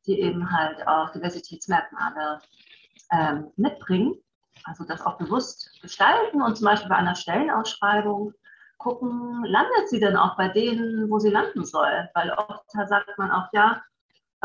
die 0.08 0.20
eben 0.22 0.52
halt 0.52 0.88
auch 0.88 1.12
Diversitätsmerkmale 1.12 2.42
ähm, 3.12 3.52
mitbringen 3.58 4.16
also 4.66 4.84
das 4.84 5.06
auch 5.06 5.18
bewusst 5.18 5.70
gestalten 5.82 6.42
und 6.42 6.58
zum 6.58 6.66
Beispiel 6.66 6.90
bei 6.90 6.96
einer 6.96 7.16
Stellenausschreibung 7.16 8.34
gucken, 8.78 9.44
landet 9.46 9.90
sie 9.90 10.00
denn 10.00 10.18
auch 10.18 10.36
bei 10.38 10.50
denen, 10.50 11.10
wo 11.10 11.20
sie 11.20 11.30
landen 11.30 11.66
soll? 11.66 12.10
Weil 12.14 12.32
oft 12.32 12.70
sagt 12.72 13.18
man 13.18 13.32
auch, 13.32 13.48
ja, 13.54 13.82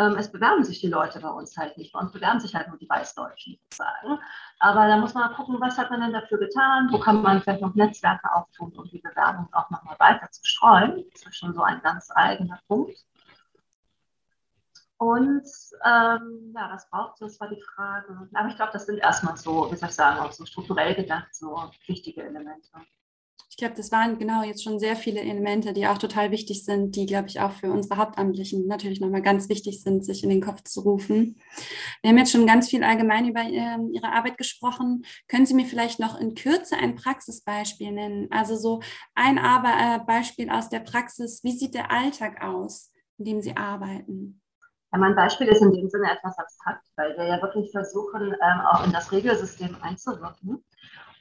ähm, 0.00 0.16
es 0.16 0.32
bewerben 0.32 0.64
sich 0.64 0.80
die 0.80 0.88
Leute 0.88 1.20
bei 1.20 1.28
uns 1.28 1.56
halt 1.56 1.76
nicht. 1.76 1.92
Bei 1.92 2.00
uns 2.00 2.12
bewerben 2.12 2.40
sich 2.40 2.54
halt 2.54 2.68
nur 2.68 2.78
die 2.78 2.88
Weißdeutschen 2.88 3.58
sozusagen. 3.62 4.18
Aber 4.58 4.86
da 4.86 4.96
muss 4.96 5.14
man 5.14 5.34
gucken, 5.34 5.60
was 5.60 5.76
hat 5.76 5.90
man 5.90 6.00
denn 6.00 6.12
dafür 6.12 6.38
getan? 6.38 6.88
Wo 6.90 6.98
kann 6.98 7.20
man 7.20 7.42
vielleicht 7.42 7.60
noch 7.60 7.74
Netzwerke 7.74 8.32
auftun, 8.34 8.72
um 8.76 8.88
die 8.88 9.00
Bewerbung 9.00 9.48
auch 9.52 9.68
nochmal 9.70 9.96
weiter 9.98 10.30
zu 10.30 10.40
streuen? 10.44 11.04
Das 11.12 11.22
ist 11.22 11.36
schon 11.36 11.54
so 11.54 11.62
ein 11.62 11.82
ganz 11.82 12.10
eigener 12.14 12.58
Punkt. 12.66 12.96
Und 14.96 15.46
ähm, 15.84 16.52
ja, 16.54 16.70
was 16.70 16.88
braucht 16.90 17.14
es, 17.22 17.32
das 17.32 17.40
war 17.40 17.48
die 17.48 17.62
Frage. 17.74 18.28
Aber 18.34 18.48
ich 18.48 18.56
glaube, 18.56 18.72
das 18.72 18.86
sind 18.86 18.98
erstmal 18.98 19.36
so, 19.36 19.70
wie 19.70 19.76
soll 19.76 19.88
ich 19.88 19.94
sagen, 19.94 20.20
auch 20.20 20.32
so 20.32 20.44
strukturell 20.44 20.94
gedacht, 20.94 21.34
so 21.34 21.70
wichtige 21.86 22.22
Elemente. 22.22 22.68
Ich 23.50 23.56
glaube, 23.56 23.74
das 23.74 23.90
waren 23.90 24.16
genau 24.16 24.44
jetzt 24.44 24.62
schon 24.62 24.78
sehr 24.78 24.94
viele 24.94 25.20
Elemente, 25.20 25.72
die 25.72 25.88
auch 25.88 25.98
total 25.98 26.30
wichtig 26.30 26.64
sind, 26.64 26.94
die, 26.94 27.04
glaube 27.04 27.26
ich, 27.26 27.40
auch 27.40 27.50
für 27.50 27.70
unsere 27.72 27.96
Hauptamtlichen 27.96 28.68
natürlich 28.68 29.00
nochmal 29.00 29.22
ganz 29.22 29.48
wichtig 29.48 29.82
sind, 29.82 30.04
sich 30.04 30.22
in 30.22 30.30
den 30.30 30.40
Kopf 30.40 30.62
zu 30.62 30.82
rufen. 30.82 31.36
Wir 32.00 32.10
haben 32.10 32.18
jetzt 32.18 32.30
schon 32.30 32.46
ganz 32.46 32.68
viel 32.68 32.84
allgemein 32.84 33.28
über 33.28 33.40
äh, 33.40 33.76
Ihre 33.92 34.12
Arbeit 34.12 34.38
gesprochen. 34.38 35.04
Können 35.26 35.46
Sie 35.46 35.54
mir 35.54 35.66
vielleicht 35.66 35.98
noch 35.98 36.18
in 36.18 36.36
Kürze 36.36 36.76
ein 36.76 36.94
Praxisbeispiel 36.94 37.90
nennen? 37.90 38.28
Also 38.30 38.54
so 38.54 38.82
ein 39.16 39.36
äh, 39.36 39.98
Beispiel 40.06 40.48
aus 40.48 40.68
der 40.68 40.80
Praxis. 40.80 41.42
Wie 41.42 41.58
sieht 41.58 41.74
der 41.74 41.90
Alltag 41.90 42.42
aus, 42.42 42.92
in 43.18 43.24
dem 43.24 43.42
Sie 43.42 43.56
arbeiten? 43.56 44.40
Ja, 44.92 44.98
mein 44.98 45.16
Beispiel 45.16 45.48
ist 45.48 45.60
in 45.60 45.72
dem 45.72 45.88
Sinne 45.88 46.12
etwas 46.12 46.38
abstrakt, 46.38 46.86
weil 46.94 47.16
wir 47.16 47.26
ja 47.26 47.42
wirklich 47.42 47.72
versuchen, 47.72 48.32
ähm, 48.32 48.60
auch 48.70 48.86
in 48.86 48.92
das 48.92 49.10
Regelsystem 49.10 49.76
einzuwirken. 49.80 50.64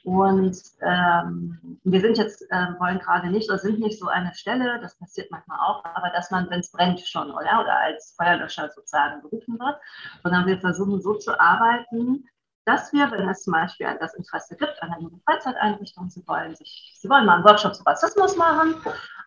Und 0.04 0.56
ähm, 0.80 1.78
wir 1.84 2.00
sind 2.00 2.16
jetzt, 2.16 2.42
äh, 2.50 2.66
wollen 2.78 2.98
gerade 2.98 3.28
nicht 3.28 3.50
oder 3.50 3.58
sind 3.58 3.80
nicht 3.80 3.98
so 3.98 4.08
eine 4.08 4.32
Stelle, 4.34 4.80
das 4.80 4.96
passiert 4.98 5.30
manchmal 5.30 5.58
auch, 5.60 5.84
aber 5.84 6.10
dass 6.10 6.30
man, 6.30 6.48
wenn 6.50 6.60
es 6.60 6.72
brennt, 6.72 7.00
schon 7.00 7.30
oder, 7.30 7.60
oder 7.60 7.80
als 7.80 8.14
Feuerlöscher 8.16 8.70
sozusagen 8.74 9.20
berufen 9.20 9.58
wird, 9.58 9.76
sondern 10.22 10.46
wir 10.46 10.58
versuchen 10.58 11.00
so 11.02 11.14
zu 11.14 11.38
arbeiten, 11.38 12.26
dass 12.64 12.92
wir, 12.92 13.10
wenn 13.10 13.28
es 13.28 13.42
zum 13.42 13.52
Beispiel 13.52 13.94
das 14.00 14.14
Interesse 14.14 14.56
gibt 14.56 14.82
an 14.82 14.92
einer 14.92 15.10
Freizeiteinrichtung, 15.26 16.08
sie 16.08 16.26
wollen, 16.26 16.54
sich, 16.56 16.96
sie 16.98 17.08
wollen 17.08 17.26
mal 17.26 17.36
einen 17.36 17.44
Workshop 17.44 17.74
zu 17.74 17.82
Rassismus 17.84 18.36
machen, 18.36 18.74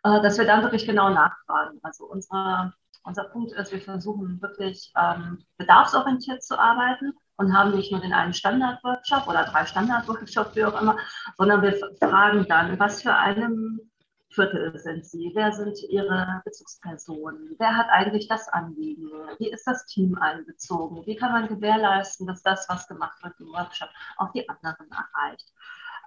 äh, 0.04 0.22
dass 0.22 0.38
wir 0.38 0.46
dann 0.46 0.64
wirklich 0.64 0.86
genau 0.86 1.10
nachfragen. 1.10 1.80
Also 1.84 2.06
unsere 2.06 2.74
unser 3.06 3.26
Punkt 3.26 3.52
ist, 3.52 3.72
wir 3.72 3.82
versuchen 3.82 4.42
wirklich 4.42 4.92
ähm, 4.98 5.44
bedarfsorientiert 5.58 6.42
zu 6.42 6.58
arbeiten 6.58 7.14
und 7.38 7.58
haben 7.58 7.76
nicht 7.76 7.92
nur 7.92 8.02
den 8.02 8.14
einen 8.14 8.34
Standardworkshop 8.34 9.28
oder 9.28 9.46
drei 9.46 9.66
Standardworkshops, 9.66 10.56
wie 10.56 10.66
auch 10.66 10.80
immer, 10.80 10.98
sondern 11.38 11.62
wir 11.62 11.78
fragen 12.00 12.46
dann, 12.48 12.80
was 12.80 13.02
für 13.02 13.14
einem 13.14 13.80
Viertel 14.34 14.78
sind 14.78 15.06
Sie? 15.06 15.32
Wer 15.36 15.52
sind 15.52 15.78
Ihre 15.90 16.42
Bezugspersonen? 16.44 17.56
Wer 17.60 17.78
hat 17.78 17.88
eigentlich 17.90 18.28
das 18.28 18.50
Anliegen? 18.50 19.10
Wie 19.38 19.52
ist 19.52 19.66
das 19.68 19.86
Team 19.86 20.18
einbezogen? 20.18 21.06
Wie 21.06 21.16
kann 21.16 21.32
man 21.32 21.48
gewährleisten, 21.48 22.26
dass 22.26 22.42
das, 22.42 22.68
was 22.68 22.88
gemacht 22.88 23.24
wird 23.24 23.40
im 23.40 23.48
Workshop, 23.48 23.90
auch 24.18 24.32
die 24.32 24.48
anderen 24.50 24.88
erreicht? 24.92 25.54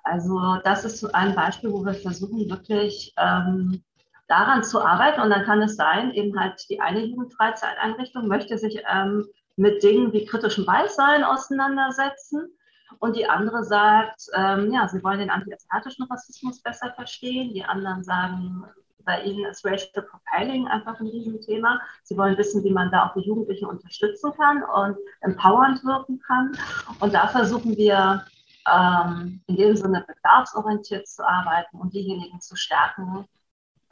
Also 0.03 0.59
das 0.65 0.85
ist 0.85 1.05
ein 1.15 1.35
Beispiel, 1.35 1.73
wo 1.73 1.85
wir 1.85 1.95
versuchen, 1.95 2.49
wirklich 2.51 3.15
ähm, 3.17 3.83
daran 4.29 4.65
zu 4.65 4.85
arbeiten. 4.85 5.21
Und 5.21 5.31
dann 5.31 5.45
kann 5.45 5.62
es 5.62 5.77
sein, 5.77 6.12
eben 6.12 6.39
halt 6.39 6.65
die 6.69 6.81
eine 6.81 7.05
Jugendfreizeiteinrichtung 7.05 8.29
möchte 8.29 8.59
sich 8.59 8.83
ähm, 8.89 9.27
mit 9.57 9.83
Dingen 9.83 10.12
wie 10.12 10.27
kritischem 10.27 10.66
Weißsein 10.66 11.25
auseinandersetzen. 11.25 12.57
Und 12.99 13.16
die 13.16 13.29
andere 13.29 13.64
sagt, 13.64 14.27
ähm, 14.35 14.73
ja, 14.73 14.87
sie 14.88 15.03
wollen 15.03 15.19
den 15.19 15.31
antiasiatischen 15.31 16.07
Rassismus 16.07 16.62
besser 16.62 16.92
verstehen. 16.95 17.53
Die 17.53 17.64
anderen 17.64 18.05
sagen, 18.05 18.64
bei 19.05 19.23
ihnen 19.23 19.47
ist 19.47 19.64
Racial 19.64 20.05
Profiling 20.05 20.66
einfach 20.69 21.01
ein 21.01 21.07
Riesenthema. 21.07 21.81
Sie 22.03 22.16
wollen 22.16 22.37
wissen, 22.37 22.62
wie 22.64 22.73
man 22.73 22.90
da 22.90 23.07
auch 23.07 23.14
die 23.14 23.27
Jugendlichen 23.27 23.66
unterstützen 23.66 24.33
kann 24.37 24.62
und 24.62 24.97
empowernd 25.21 25.83
wirken 25.85 26.21
kann. 26.27 26.53
Und 27.01 27.14
da 27.14 27.29
versuchen 27.29 27.77
wir 27.77 28.25
ähm, 28.71 29.40
in 29.47 29.57
dem 29.57 29.77
Sinne 29.77 30.05
bedarfsorientiert 30.07 31.07
zu 31.07 31.27
arbeiten 31.27 31.79
und 31.79 31.95
diejenigen 31.95 32.40
zu 32.40 32.57
stärken, 32.57 33.27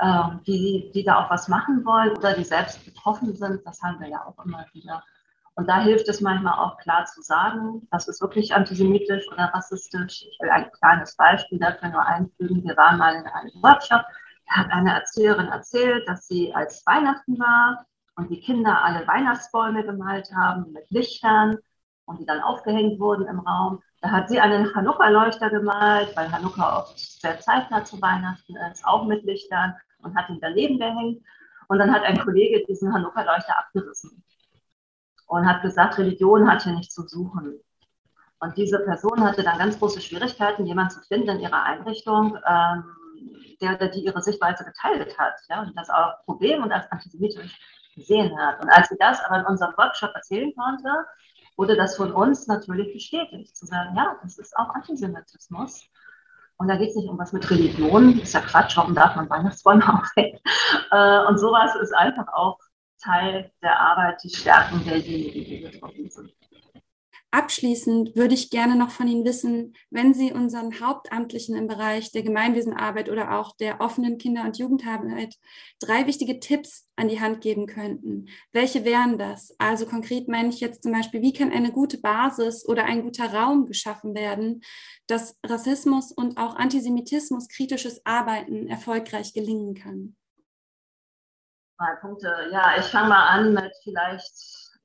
ähm, 0.01 0.41
die, 0.47 0.91
die 0.93 1.05
da 1.05 1.25
auch 1.25 1.31
was 1.31 1.49
machen 1.49 1.85
wollen 1.85 2.17
oder 2.17 2.35
die 2.35 2.45
selbst 2.45 2.85
betroffen 2.85 3.35
sind. 3.37 3.65
Das 3.65 3.81
haben 3.83 4.01
wir 4.01 4.09
ja 4.09 4.25
auch 4.27 4.45
immer 4.45 4.67
wieder. 4.73 5.03
Und 5.57 5.69
da 5.69 5.81
hilft 5.81 6.09
es 6.09 6.21
manchmal 6.21 6.59
auch 6.59 6.79
klar 6.79 7.05
zu 7.05 7.23
sagen, 7.23 7.87
das 7.93 8.09
ist 8.09 8.21
wirklich 8.21 8.55
antisemitisch 8.55 9.27
oder 9.31 9.53
rassistisch. 9.55 10.27
Ich 10.29 10.39
will 10.41 10.51
ein 10.51 10.71
kleines 10.73 11.15
Beispiel 11.17 11.61
dafür 11.61 11.91
nur 11.91 12.05
einfügen. 12.05 12.65
Wir 12.65 12.77
waren 12.77 12.99
mal 12.99 13.15
in 13.15 13.27
einem 13.27 13.63
Workshop, 13.63 14.03
da 14.47 14.57
hat 14.57 14.71
eine 14.71 14.95
Erzählerin 14.95 15.47
erzählt, 15.47 16.09
dass 16.09 16.27
sie 16.27 16.53
als 16.55 16.85
Weihnachten 16.87 17.39
war 17.39 17.87
und 18.17 18.31
die 18.31 18.41
Kinder 18.41 18.83
alle 18.83 19.07
Weihnachtsbäume 19.07 19.85
gemalt 19.85 20.29
haben 20.35 20.73
mit 20.73 20.91
Lichtern 20.91 21.59
und 22.07 22.19
die 22.19 22.27
dann 22.27 22.41
aufgehängt 22.41 22.99
wurden 22.99 23.27
im 23.29 23.39
Raum. 23.39 23.81
Da 24.01 24.11
hat 24.11 24.29
sie 24.29 24.41
einen 24.41 24.75
Hanukkah-Leuchter 24.75 25.51
gemalt, 25.51 26.15
weil 26.17 26.31
Hanukkah 26.33 26.81
oft 26.81 26.99
sehr 26.99 27.39
zeitnah 27.39 27.85
zu 27.85 28.03
Weihnachten 28.03 28.57
ist, 28.71 28.85
auch 28.85 29.07
mit 29.07 29.23
Lichtern 29.25 29.75
und 30.03 30.17
hat 30.17 30.29
ihn 30.29 30.41
daneben 30.41 30.79
gehängt. 30.79 31.25
Und 31.69 31.79
dann 31.79 31.95
hat 31.95 32.03
ein 32.03 32.19
Kollege 32.19 32.63
diesen 32.67 32.93
Hanukkah-Leuchter 32.93 33.57
abgerissen 33.57 34.23
und 35.35 35.49
hat 35.49 35.63
gesagt, 35.63 35.99
Religion 35.99 36.49
hat 36.49 36.63
hier 36.63 36.73
nichts 36.73 36.95
zu 36.95 37.07
suchen. 37.07 37.61
Und 38.41 38.57
diese 38.57 38.79
Person 38.81 39.23
hatte 39.23 39.43
dann 39.43 39.59
ganz 39.59 39.79
große 39.79 40.01
Schwierigkeiten, 40.01 40.67
jemanden 40.67 40.93
zu 40.93 41.01
finden 41.01 41.31
in 41.31 41.41
ihrer 41.41 41.63
Einrichtung, 41.63 42.39
ähm, 42.47 42.85
der, 43.61 43.77
der 43.77 43.89
die 43.89 44.05
ihre 44.05 44.23
Sichtweise 44.23 44.65
geteilt 44.65 45.19
hat 45.19 45.35
ja, 45.49 45.63
und 45.63 45.77
das 45.77 45.89
auch 45.91 46.25
Problem 46.25 46.63
und 46.63 46.73
als 46.73 46.91
antisemitisch 46.93 47.59
gesehen 47.95 48.37
hat. 48.39 48.63
Und 48.63 48.71
als 48.71 48.89
sie 48.89 48.97
das 48.99 49.21
aber 49.25 49.41
in 49.41 49.47
unserem 49.47 49.75
Workshop 49.77 50.15
erzählen 50.15 50.53
konnte, 50.55 50.89
wurde 51.57 51.77
das 51.77 51.97
von 51.97 52.13
uns 52.13 52.47
natürlich 52.47 52.93
bestätigt, 52.93 53.57
zu 53.57 53.67
sagen, 53.67 53.97
ja, 53.97 54.17
das 54.23 54.39
ist 54.39 54.57
auch 54.57 54.75
Antisemitismus. 54.75 55.85
Und 56.57 56.69
da 56.69 56.77
geht 56.77 56.91
es 56.91 56.97
nicht 56.97 57.09
um 57.09 57.19
was 57.19 57.33
mit 57.33 57.49
Religion, 57.51 58.21
ist 58.21 58.35
ja 58.35 58.41
Quatsch, 58.41 58.77
warum 58.77 58.95
darf 58.95 59.17
man 59.17 59.29
Weihnachtsbäume 59.31 59.83
aufhängen? 60.01 60.39
Äh, 60.91 61.25
und 61.27 61.39
sowas 61.39 61.75
ist 61.77 61.93
einfach 61.93 62.29
auch 62.33 62.59
Teil 63.05 63.53
der 63.63 63.79
Arbeit, 63.79 64.23
die 64.23 64.31
Stärken 64.31 64.85
derjenigen, 64.85 65.45
die 65.45 65.59
betroffen 65.59 66.11
sind. 66.11 66.33
Abschließend 67.35 68.15
würde 68.15 68.35
ich 68.35 68.49
gerne 68.49 68.77
noch 68.77 68.91
von 68.91 69.09
Ihnen 69.09 69.25
wissen, 69.25 69.75
wenn 69.91 70.15
Sie 70.15 70.33
unseren 70.33 70.79
Hauptamtlichen 70.79 71.57
im 71.57 71.67
Bereich 71.67 72.13
der 72.13 72.23
Gemeinwesenarbeit 72.23 73.09
oder 73.09 73.37
auch 73.37 73.57
der 73.57 73.81
offenen 73.81 74.19
Kinder- 74.19 74.45
und 74.45 74.57
Jugendarbeit 74.57 75.35
drei 75.81 76.07
wichtige 76.07 76.39
Tipps 76.39 76.89
an 76.95 77.09
die 77.09 77.19
Hand 77.19 77.41
geben 77.41 77.67
könnten. 77.67 78.27
Welche 78.53 78.85
wären 78.85 79.19
das? 79.19 79.53
Also 79.59 79.85
konkret 79.85 80.29
meine 80.29 80.51
ich 80.51 80.61
jetzt 80.61 80.85
zum 80.85 80.93
Beispiel, 80.93 81.23
wie 81.23 81.33
kann 81.33 81.51
eine 81.51 81.73
gute 81.73 81.99
Basis 81.99 82.65
oder 82.69 82.85
ein 82.85 83.03
guter 83.03 83.35
Raum 83.35 83.67
geschaffen 83.67 84.15
werden, 84.15 84.61
dass 85.09 85.37
Rassismus 85.45 86.13
und 86.13 86.39
auch 86.39 86.55
Antisemitismus 86.55 87.49
kritisches 87.49 88.07
Arbeiten 88.07 88.69
erfolgreich 88.69 89.35
gelingen 89.35 89.75
kann? 89.75 90.15
Drei 91.79 91.97
Punkte. 92.01 92.33
Ja, 92.53 92.77
ich 92.79 92.85
fange 92.87 93.09
mal 93.09 93.29
an 93.29 93.53
mit 93.53 93.73
vielleicht 93.83 94.33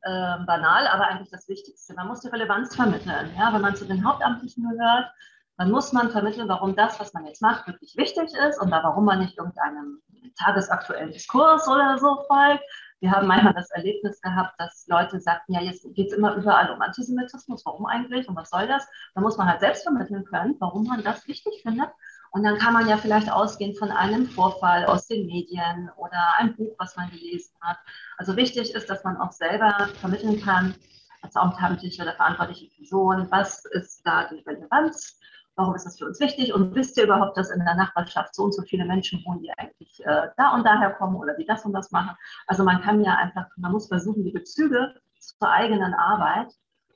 äh, 0.01 0.37
banal, 0.45 0.87
aber 0.87 1.07
eigentlich 1.07 1.29
das 1.29 1.47
Wichtigste. 1.47 1.93
Man 1.93 2.07
muss 2.07 2.21
die 2.21 2.29
Relevanz 2.29 2.75
vermitteln. 2.75 3.31
Ja? 3.37 3.53
Wenn 3.53 3.61
man 3.61 3.75
zu 3.75 3.85
den 3.85 4.05
Hauptamtlichen 4.05 4.69
gehört, 4.69 5.11
dann 5.57 5.71
muss 5.71 5.91
man 5.91 6.09
vermitteln, 6.09 6.47
warum 6.47 6.75
das, 6.75 6.99
was 6.99 7.13
man 7.13 7.25
jetzt 7.25 7.41
macht, 7.41 7.67
wirklich 7.67 7.95
wichtig 7.97 8.33
ist 8.33 8.61
und 8.61 8.71
warum 8.71 9.05
man 9.05 9.19
nicht 9.19 9.37
irgendeinem 9.37 10.01
tagesaktuellen 10.37 11.11
Diskurs 11.11 11.67
oder 11.67 11.97
so 11.97 12.23
folgt. 12.27 12.63
Wir 13.01 13.11
haben 13.11 13.27
manchmal 13.27 13.53
das 13.53 13.69
Erlebnis 13.71 14.21
gehabt, 14.21 14.59
dass 14.59 14.85
Leute 14.87 15.19
sagten, 15.19 15.53
ja, 15.53 15.61
jetzt 15.61 15.85
geht 15.93 16.11
es 16.11 16.17
immer 16.17 16.35
überall 16.35 16.71
um 16.71 16.81
Antisemitismus, 16.81 17.65
warum 17.65 17.85
eigentlich 17.85 18.27
und 18.27 18.35
was 18.35 18.49
soll 18.49 18.67
das? 18.67 18.87
Da 19.15 19.21
muss 19.21 19.37
man 19.37 19.47
halt 19.47 19.59
selbst 19.59 19.83
vermitteln 19.83 20.25
können, 20.25 20.55
warum 20.59 20.85
man 20.85 21.03
das 21.03 21.27
wichtig 21.27 21.61
findet. 21.61 21.89
Und 22.31 22.43
dann 22.43 22.57
kann 22.57 22.73
man 22.73 22.87
ja 22.87 22.97
vielleicht 22.97 23.31
ausgehen 23.31 23.75
von 23.75 23.91
einem 23.91 24.27
Vorfall 24.27 24.85
aus 24.85 25.07
den 25.07 25.25
Medien 25.25 25.89
oder 25.97 26.35
einem 26.37 26.55
Buch, 26.55 26.75
was 26.77 26.95
man 26.95 27.09
gelesen 27.09 27.53
hat. 27.61 27.77
Also 28.17 28.35
wichtig 28.35 28.73
ist, 28.75 28.89
dass 28.89 29.03
man 29.03 29.17
auch 29.17 29.31
selber 29.31 29.89
vermitteln 29.99 30.41
kann, 30.41 30.75
als 31.21 31.35
amtliche 31.35 32.01
oder 32.03 32.13
verantwortliche 32.13 32.69
Person, 32.77 33.27
was 33.29 33.65
ist 33.65 34.05
da 34.05 34.29
die 34.29 34.39
Relevanz 34.47 35.19
warum 35.59 35.75
ist 35.75 35.85
das 35.85 35.99
für 35.99 36.05
uns 36.05 36.19
wichtig 36.19 36.53
und 36.53 36.73
wisst 36.73 36.97
ihr 36.97 37.03
überhaupt, 37.03 37.37
dass 37.37 37.51
in 37.51 37.59
der 37.59 37.75
Nachbarschaft 37.75 38.33
so 38.33 38.43
und 38.43 38.53
so 38.53 38.63
viele 38.63 38.85
Menschen 38.85 39.23
wohnen, 39.25 39.41
die 39.41 39.51
eigentlich 39.57 40.03
äh, 40.05 40.29
da 40.37 40.55
und 40.55 40.65
daher 40.65 40.91
kommen 40.91 41.17
oder 41.17 41.35
die 41.35 41.45
das 41.45 41.65
und 41.65 41.73
das 41.73 41.91
machen. 41.91 42.15
Also 42.47 42.63
man 42.63 42.81
kann 42.81 43.03
ja 43.03 43.15
einfach, 43.15 43.45
man 43.57 43.73
muss 43.73 43.89
versuchen, 43.89 44.23
die 44.23 44.31
Bezüge 44.31 44.95
zur 45.19 45.49
eigenen 45.49 45.93
Arbeit 45.93 46.53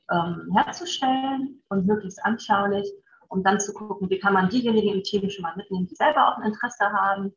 ähm, 0.09 0.49
herzustellen 0.55 1.61
und 1.67 1.85
möglichst 1.85 2.23
anschaulich, 2.23 2.89
um 3.29 3.43
dann 3.43 3.59
zu 3.59 3.73
gucken, 3.73 4.09
wie 4.09 4.19
kann 4.19 4.33
man 4.33 4.49
diejenigen 4.49 4.95
im 4.95 5.03
Team 5.03 5.29
schon 5.29 5.43
mal 5.43 5.55
mitnehmen, 5.55 5.87
die 5.87 5.95
selber 5.95 6.27
auch 6.27 6.37
ein 6.37 6.47
Interesse 6.47 6.85
haben 6.91 7.33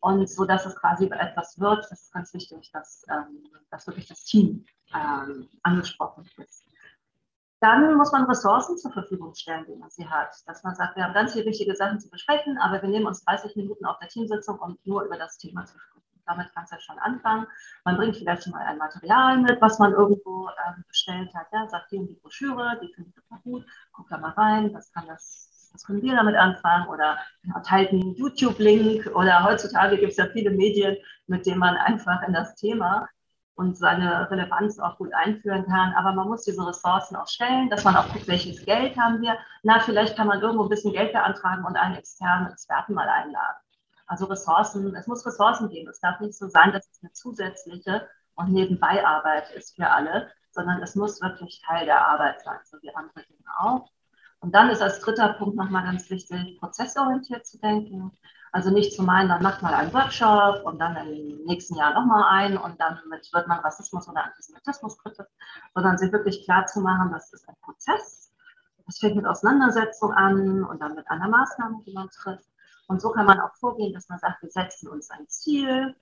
und 0.00 0.28
so, 0.28 0.44
dass 0.44 0.66
es 0.66 0.76
quasi 0.76 1.06
etwas 1.06 1.58
wird. 1.58 1.84
Das 1.90 2.02
ist 2.02 2.12
ganz 2.12 2.32
wichtig, 2.32 2.70
dass, 2.72 3.04
ähm, 3.10 3.44
dass 3.70 3.86
wirklich 3.86 4.08
das 4.08 4.24
Team 4.24 4.64
ähm, 4.94 5.48
angesprochen 5.62 6.28
ist. 6.38 6.66
Dann 7.60 7.94
muss 7.96 8.10
man 8.10 8.24
Ressourcen 8.24 8.78
zur 8.78 8.90
Verfügung 8.90 9.34
stellen, 9.34 9.66
die 9.66 9.76
man 9.76 9.90
sie 9.90 10.08
hat. 10.08 10.34
Dass 10.46 10.62
man 10.62 10.74
sagt, 10.74 10.96
wir 10.96 11.04
haben 11.04 11.12
ganz 11.12 11.34
viele 11.34 11.44
wichtige 11.44 11.76
Sachen 11.76 12.00
zu 12.00 12.08
besprechen, 12.08 12.56
aber 12.58 12.80
wir 12.80 12.88
nehmen 12.88 13.06
uns 13.06 13.22
30 13.24 13.54
Minuten 13.56 13.84
auf 13.84 13.98
der 13.98 14.08
Teamsitzung, 14.08 14.58
um 14.58 14.78
nur 14.84 15.02
über 15.04 15.18
das 15.18 15.36
Thema 15.36 15.66
zu 15.66 15.78
sprechen. 15.78 16.09
Damit 16.26 16.52
kann 16.54 16.64
es 16.64 16.70
ja 16.70 16.78
schon 16.80 16.98
anfangen. 16.98 17.46
Man 17.84 17.96
bringt 17.96 18.16
vielleicht 18.16 18.44
schon 18.44 18.52
mal 18.52 18.64
ein 18.64 18.78
Material 18.78 19.38
mit, 19.38 19.60
was 19.60 19.78
man 19.78 19.92
irgendwo 19.92 20.48
ähm, 20.48 20.84
bestellt 20.88 21.34
hat. 21.34 21.46
Ja, 21.52 21.68
sagt, 21.68 21.90
hier 21.90 22.06
die 22.06 22.14
Broschüre, 22.14 22.78
die 22.82 22.92
finde 22.94 23.10
ich 23.10 23.16
total 23.16 23.38
gut, 23.42 23.66
guck 23.92 24.08
da 24.08 24.18
mal 24.18 24.30
rein, 24.32 24.72
was 24.74 24.92
kann 24.92 25.06
das, 25.06 25.70
was 25.72 25.84
können 25.84 26.02
wir 26.02 26.14
damit 26.14 26.36
anfangen? 26.36 26.88
Oder 26.88 27.18
teilt 27.64 27.90
einen 27.90 28.14
YouTube-Link 28.14 29.06
oder 29.14 29.44
heutzutage 29.44 29.98
gibt 29.98 30.12
es 30.12 30.18
ja 30.18 30.26
viele 30.26 30.50
Medien, 30.50 30.96
mit 31.26 31.46
denen 31.46 31.58
man 31.58 31.76
einfach 31.76 32.22
in 32.26 32.32
das 32.32 32.54
Thema 32.56 33.08
und 33.60 33.76
seine 33.76 34.30
Relevanz 34.30 34.78
auch 34.78 34.96
gut 34.96 35.12
einführen 35.12 35.66
kann. 35.66 35.92
Aber 35.92 36.12
man 36.12 36.28
muss 36.28 36.44
diese 36.44 36.66
Ressourcen 36.66 37.16
auch 37.16 37.28
stellen, 37.28 37.68
dass 37.68 37.84
man 37.84 37.94
auch 37.94 38.10
guckt, 38.10 38.26
welches 38.26 38.64
Geld 38.64 38.96
haben 38.96 39.20
wir. 39.20 39.36
Na, 39.62 39.80
vielleicht 39.80 40.16
kann 40.16 40.28
man 40.28 40.40
irgendwo 40.40 40.62
ein 40.64 40.70
bisschen 40.70 40.94
Geld 40.94 41.12
beantragen 41.12 41.64
und 41.66 41.76
einen 41.76 41.96
externen 41.96 42.50
Experten 42.50 42.94
mal 42.94 43.06
einladen. 43.06 43.60
Also 44.10 44.24
Ressourcen, 44.24 44.92
es 44.96 45.06
muss 45.06 45.24
Ressourcen 45.24 45.68
geben. 45.68 45.88
Es 45.88 46.00
darf 46.00 46.18
nicht 46.18 46.36
so 46.36 46.48
sein, 46.48 46.72
dass 46.72 46.90
es 46.90 47.00
eine 47.00 47.12
zusätzliche 47.12 48.08
und 48.34 48.50
nebenbei 48.52 49.06
Arbeit 49.06 49.52
ist 49.52 49.76
für 49.76 49.88
alle, 49.88 50.28
sondern 50.50 50.82
es 50.82 50.96
muss 50.96 51.22
wirklich 51.22 51.62
Teil 51.64 51.86
der 51.86 52.04
Arbeit 52.08 52.40
sein, 52.42 52.58
so 52.64 52.76
wie 52.82 52.92
andere 52.92 53.24
Dinge 53.24 53.46
auch. 53.60 53.88
Und 54.40 54.52
dann 54.52 54.68
ist 54.68 54.82
als 54.82 54.98
dritter 54.98 55.34
Punkt 55.34 55.54
nochmal 55.54 55.84
ganz 55.84 56.10
wichtig, 56.10 56.58
prozessorientiert 56.58 57.46
zu 57.46 57.58
denken. 57.60 58.10
Also 58.50 58.70
nicht 58.70 58.96
zu 58.96 59.04
meinen, 59.04 59.28
dann 59.28 59.44
macht 59.44 59.62
mal 59.62 59.74
einen 59.74 59.94
Workshop 59.94 60.64
und 60.64 60.80
dann 60.80 60.96
im 60.96 61.44
nächsten 61.44 61.76
Jahr 61.76 61.94
nochmal 61.94 62.24
einen 62.30 62.56
und 62.56 62.80
dann 62.80 62.98
wird 63.08 63.46
man 63.46 63.60
Rassismus 63.60 64.08
oder 64.08 64.24
Antisemitismus 64.24 64.98
kritisch, 64.98 65.28
sondern 65.72 65.98
sich 65.98 66.10
wirklich 66.10 66.44
klar 66.44 66.66
zu 66.66 66.80
machen, 66.80 67.12
das 67.12 67.32
ist 67.32 67.48
ein 67.48 67.54
Prozess. 67.62 68.32
Das 68.86 68.98
fängt 68.98 69.14
mit 69.14 69.26
Auseinandersetzung 69.26 70.12
an 70.12 70.64
und 70.64 70.82
dann 70.82 70.96
mit 70.96 71.08
einer 71.08 71.28
Maßnahme, 71.28 71.84
die 71.86 71.92
man 71.92 72.08
trifft. 72.08 72.50
Und 72.90 73.00
so 73.00 73.10
kann 73.10 73.26
man 73.26 73.38
auch 73.38 73.54
vorgehen, 73.54 73.92
dass 73.94 74.08
man 74.08 74.18
sagt, 74.18 74.42
wir 74.42 74.50
setzen 74.50 74.88
uns 74.88 75.12
ein 75.12 75.28
Ziel. 75.28 75.94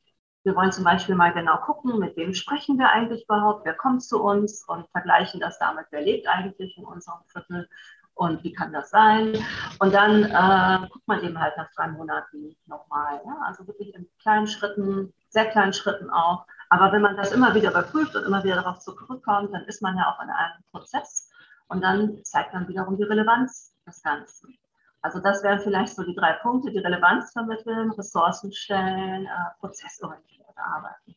Wir 0.43 0.57
wollen 0.57 0.73
zum 0.73 0.85
Beispiel 0.85 1.17
mal 1.17 1.35
genau 1.35 1.59
gucken, 1.59 1.99
mit 1.99 2.17
wem 2.17 2.33
sprechen 2.33 2.79
wir 2.79 2.89
eigentlich 2.89 3.25
überhaupt, 3.25 3.67
wer 3.67 3.75
kommt 3.75 4.03
zu 4.03 4.23
uns 4.23 4.65
und 4.67 4.89
vergleichen 4.89 5.39
das 5.39 5.59
damit, 5.59 5.85
wer 5.91 6.01
lebt 6.01 6.27
eigentlich 6.27 6.79
in 6.79 6.87
unserem 6.87 7.19
Viertel 7.27 7.69
und 8.15 8.43
wie 8.43 8.55
kann 8.55 8.73
das 8.73 8.89
sein? 8.89 9.37
Und 9.81 9.93
dann 9.93 10.25
äh, 10.25 10.89
guckt 10.89 11.07
man 11.07 11.23
eben 11.23 11.39
halt 11.39 11.59
nach 11.59 11.71
drei 11.77 11.89
Monaten 11.89 12.57
nochmal. 12.65 13.21
Ja? 13.23 13.37
Also 13.45 13.67
wirklich 13.67 13.95
in 13.95 14.09
kleinen 14.23 14.47
Schritten, 14.47 15.13
sehr 15.29 15.51
kleinen 15.51 15.75
Schritten 15.75 16.09
auch. 16.09 16.47
Aber 16.71 16.91
wenn 16.91 17.03
man 17.03 17.19
das 17.19 17.33
immer 17.33 17.55
wieder 17.55 17.71
überprüft 17.71 18.17
und 18.17 18.25
immer 18.25 18.43
wieder 18.45 18.57
darauf 18.57 18.79
zurückkommt, 18.79 19.53
dann 19.53 19.67
ist 19.67 19.83
man 19.83 19.95
ja 19.99 20.11
auch 20.11 20.23
in 20.23 20.31
einem 20.31 20.63
Prozess 20.71 21.31
und 21.67 21.83
dann 21.83 22.25
zeigt 22.25 22.55
man 22.55 22.67
wiederum 22.67 22.97
die 22.97 23.03
Relevanz 23.03 23.75
des 23.87 24.03
Ganzen. 24.03 24.59
Also 25.03 25.21
das 25.21 25.43
wären 25.43 25.61
vielleicht 25.61 25.95
so 25.95 26.03
die 26.03 26.15
drei 26.15 26.33
Punkte, 26.43 26.71
die 26.71 26.79
Relevanz 26.79 27.33
vermitteln, 27.33 27.91
Ressourcen 27.93 28.53
stellen, 28.53 29.27
äh, 29.27 29.61
prozessorientiert 29.61 30.47
arbeiten. 30.57 31.15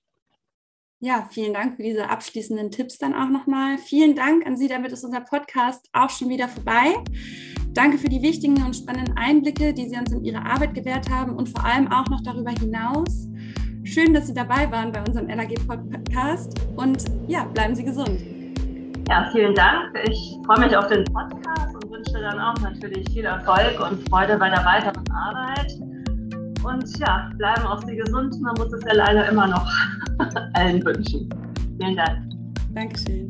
Ja, 1.04 1.28
vielen 1.32 1.54
Dank 1.54 1.78
für 1.78 1.84
diese 1.84 2.10
abschließenden 2.10 2.70
Tipps 2.70 3.00
dann 3.00 3.16
auch 3.16 3.30
nochmal. 3.30 3.80
Vielen 3.80 4.16
Dank 4.16 4.46
an 4.46 4.56
Sie, 4.56 4.68
damit 4.68 4.92
ist 4.92 5.04
unser 5.04 5.22
Podcast 5.22 5.90
auch 5.94 6.12
schon 6.12 6.30
wieder 6.30 6.48
vorbei. 6.48 6.94
Danke 7.70 7.98
für 7.98 8.08
die 8.08 8.22
wichtigen 8.22 8.64
und 8.64 8.76
spannenden 8.76 9.18
Einblicke, 9.18 9.74
die 9.74 9.90
Sie 9.90 9.98
uns 9.98 10.12
in 10.12 10.24
Ihre 10.24 10.46
Arbeit 10.46 10.76
gewährt 10.76 11.10
haben 11.10 11.36
und 11.36 11.50
vor 11.50 11.66
allem 11.66 11.92
auch 11.92 12.06
noch 12.08 12.22
darüber 12.22 12.52
hinaus. 12.52 13.28
Schön, 13.84 14.14
dass 14.14 14.28
Sie 14.28 14.34
dabei 14.36 14.70
waren 14.72 14.92
bei 14.92 15.02
unserem 15.02 15.28
LAG-Podcast 15.28 16.54
und 16.76 17.04
ja, 17.28 17.46
bleiben 17.46 17.74
Sie 17.74 17.84
gesund. 17.84 18.22
Ja, 19.10 19.28
vielen 19.32 19.56
Dank. 19.56 19.98
Ich 20.04 20.38
freue 20.46 20.60
mich 20.60 20.78
auf 20.78 20.86
den 20.86 21.04
Podcast 21.06 21.71
wünsche 22.02 22.22
dann 22.22 22.40
auch 22.40 22.60
natürlich 22.62 23.08
viel 23.12 23.26
Erfolg 23.26 23.80
und 23.80 24.08
Freude 24.10 24.38
bei 24.38 24.50
der 24.50 24.64
weiteren 24.66 25.10
Arbeit. 25.12 25.74
Und 26.64 27.00
ja, 27.00 27.30
bleiben 27.38 27.64
auch 27.66 27.82
Sie 27.86 27.96
gesund. 27.96 28.40
Man 28.42 28.56
muss 28.56 28.74
es 28.74 28.84
ja 28.86 28.94
leider 28.94 29.30
immer 29.30 29.48
noch 29.48 29.68
allen 30.54 30.84
wünschen. 30.84 31.30
Vielen 31.80 31.96
Dank. 31.96 32.20
Dankeschön. 32.74 33.30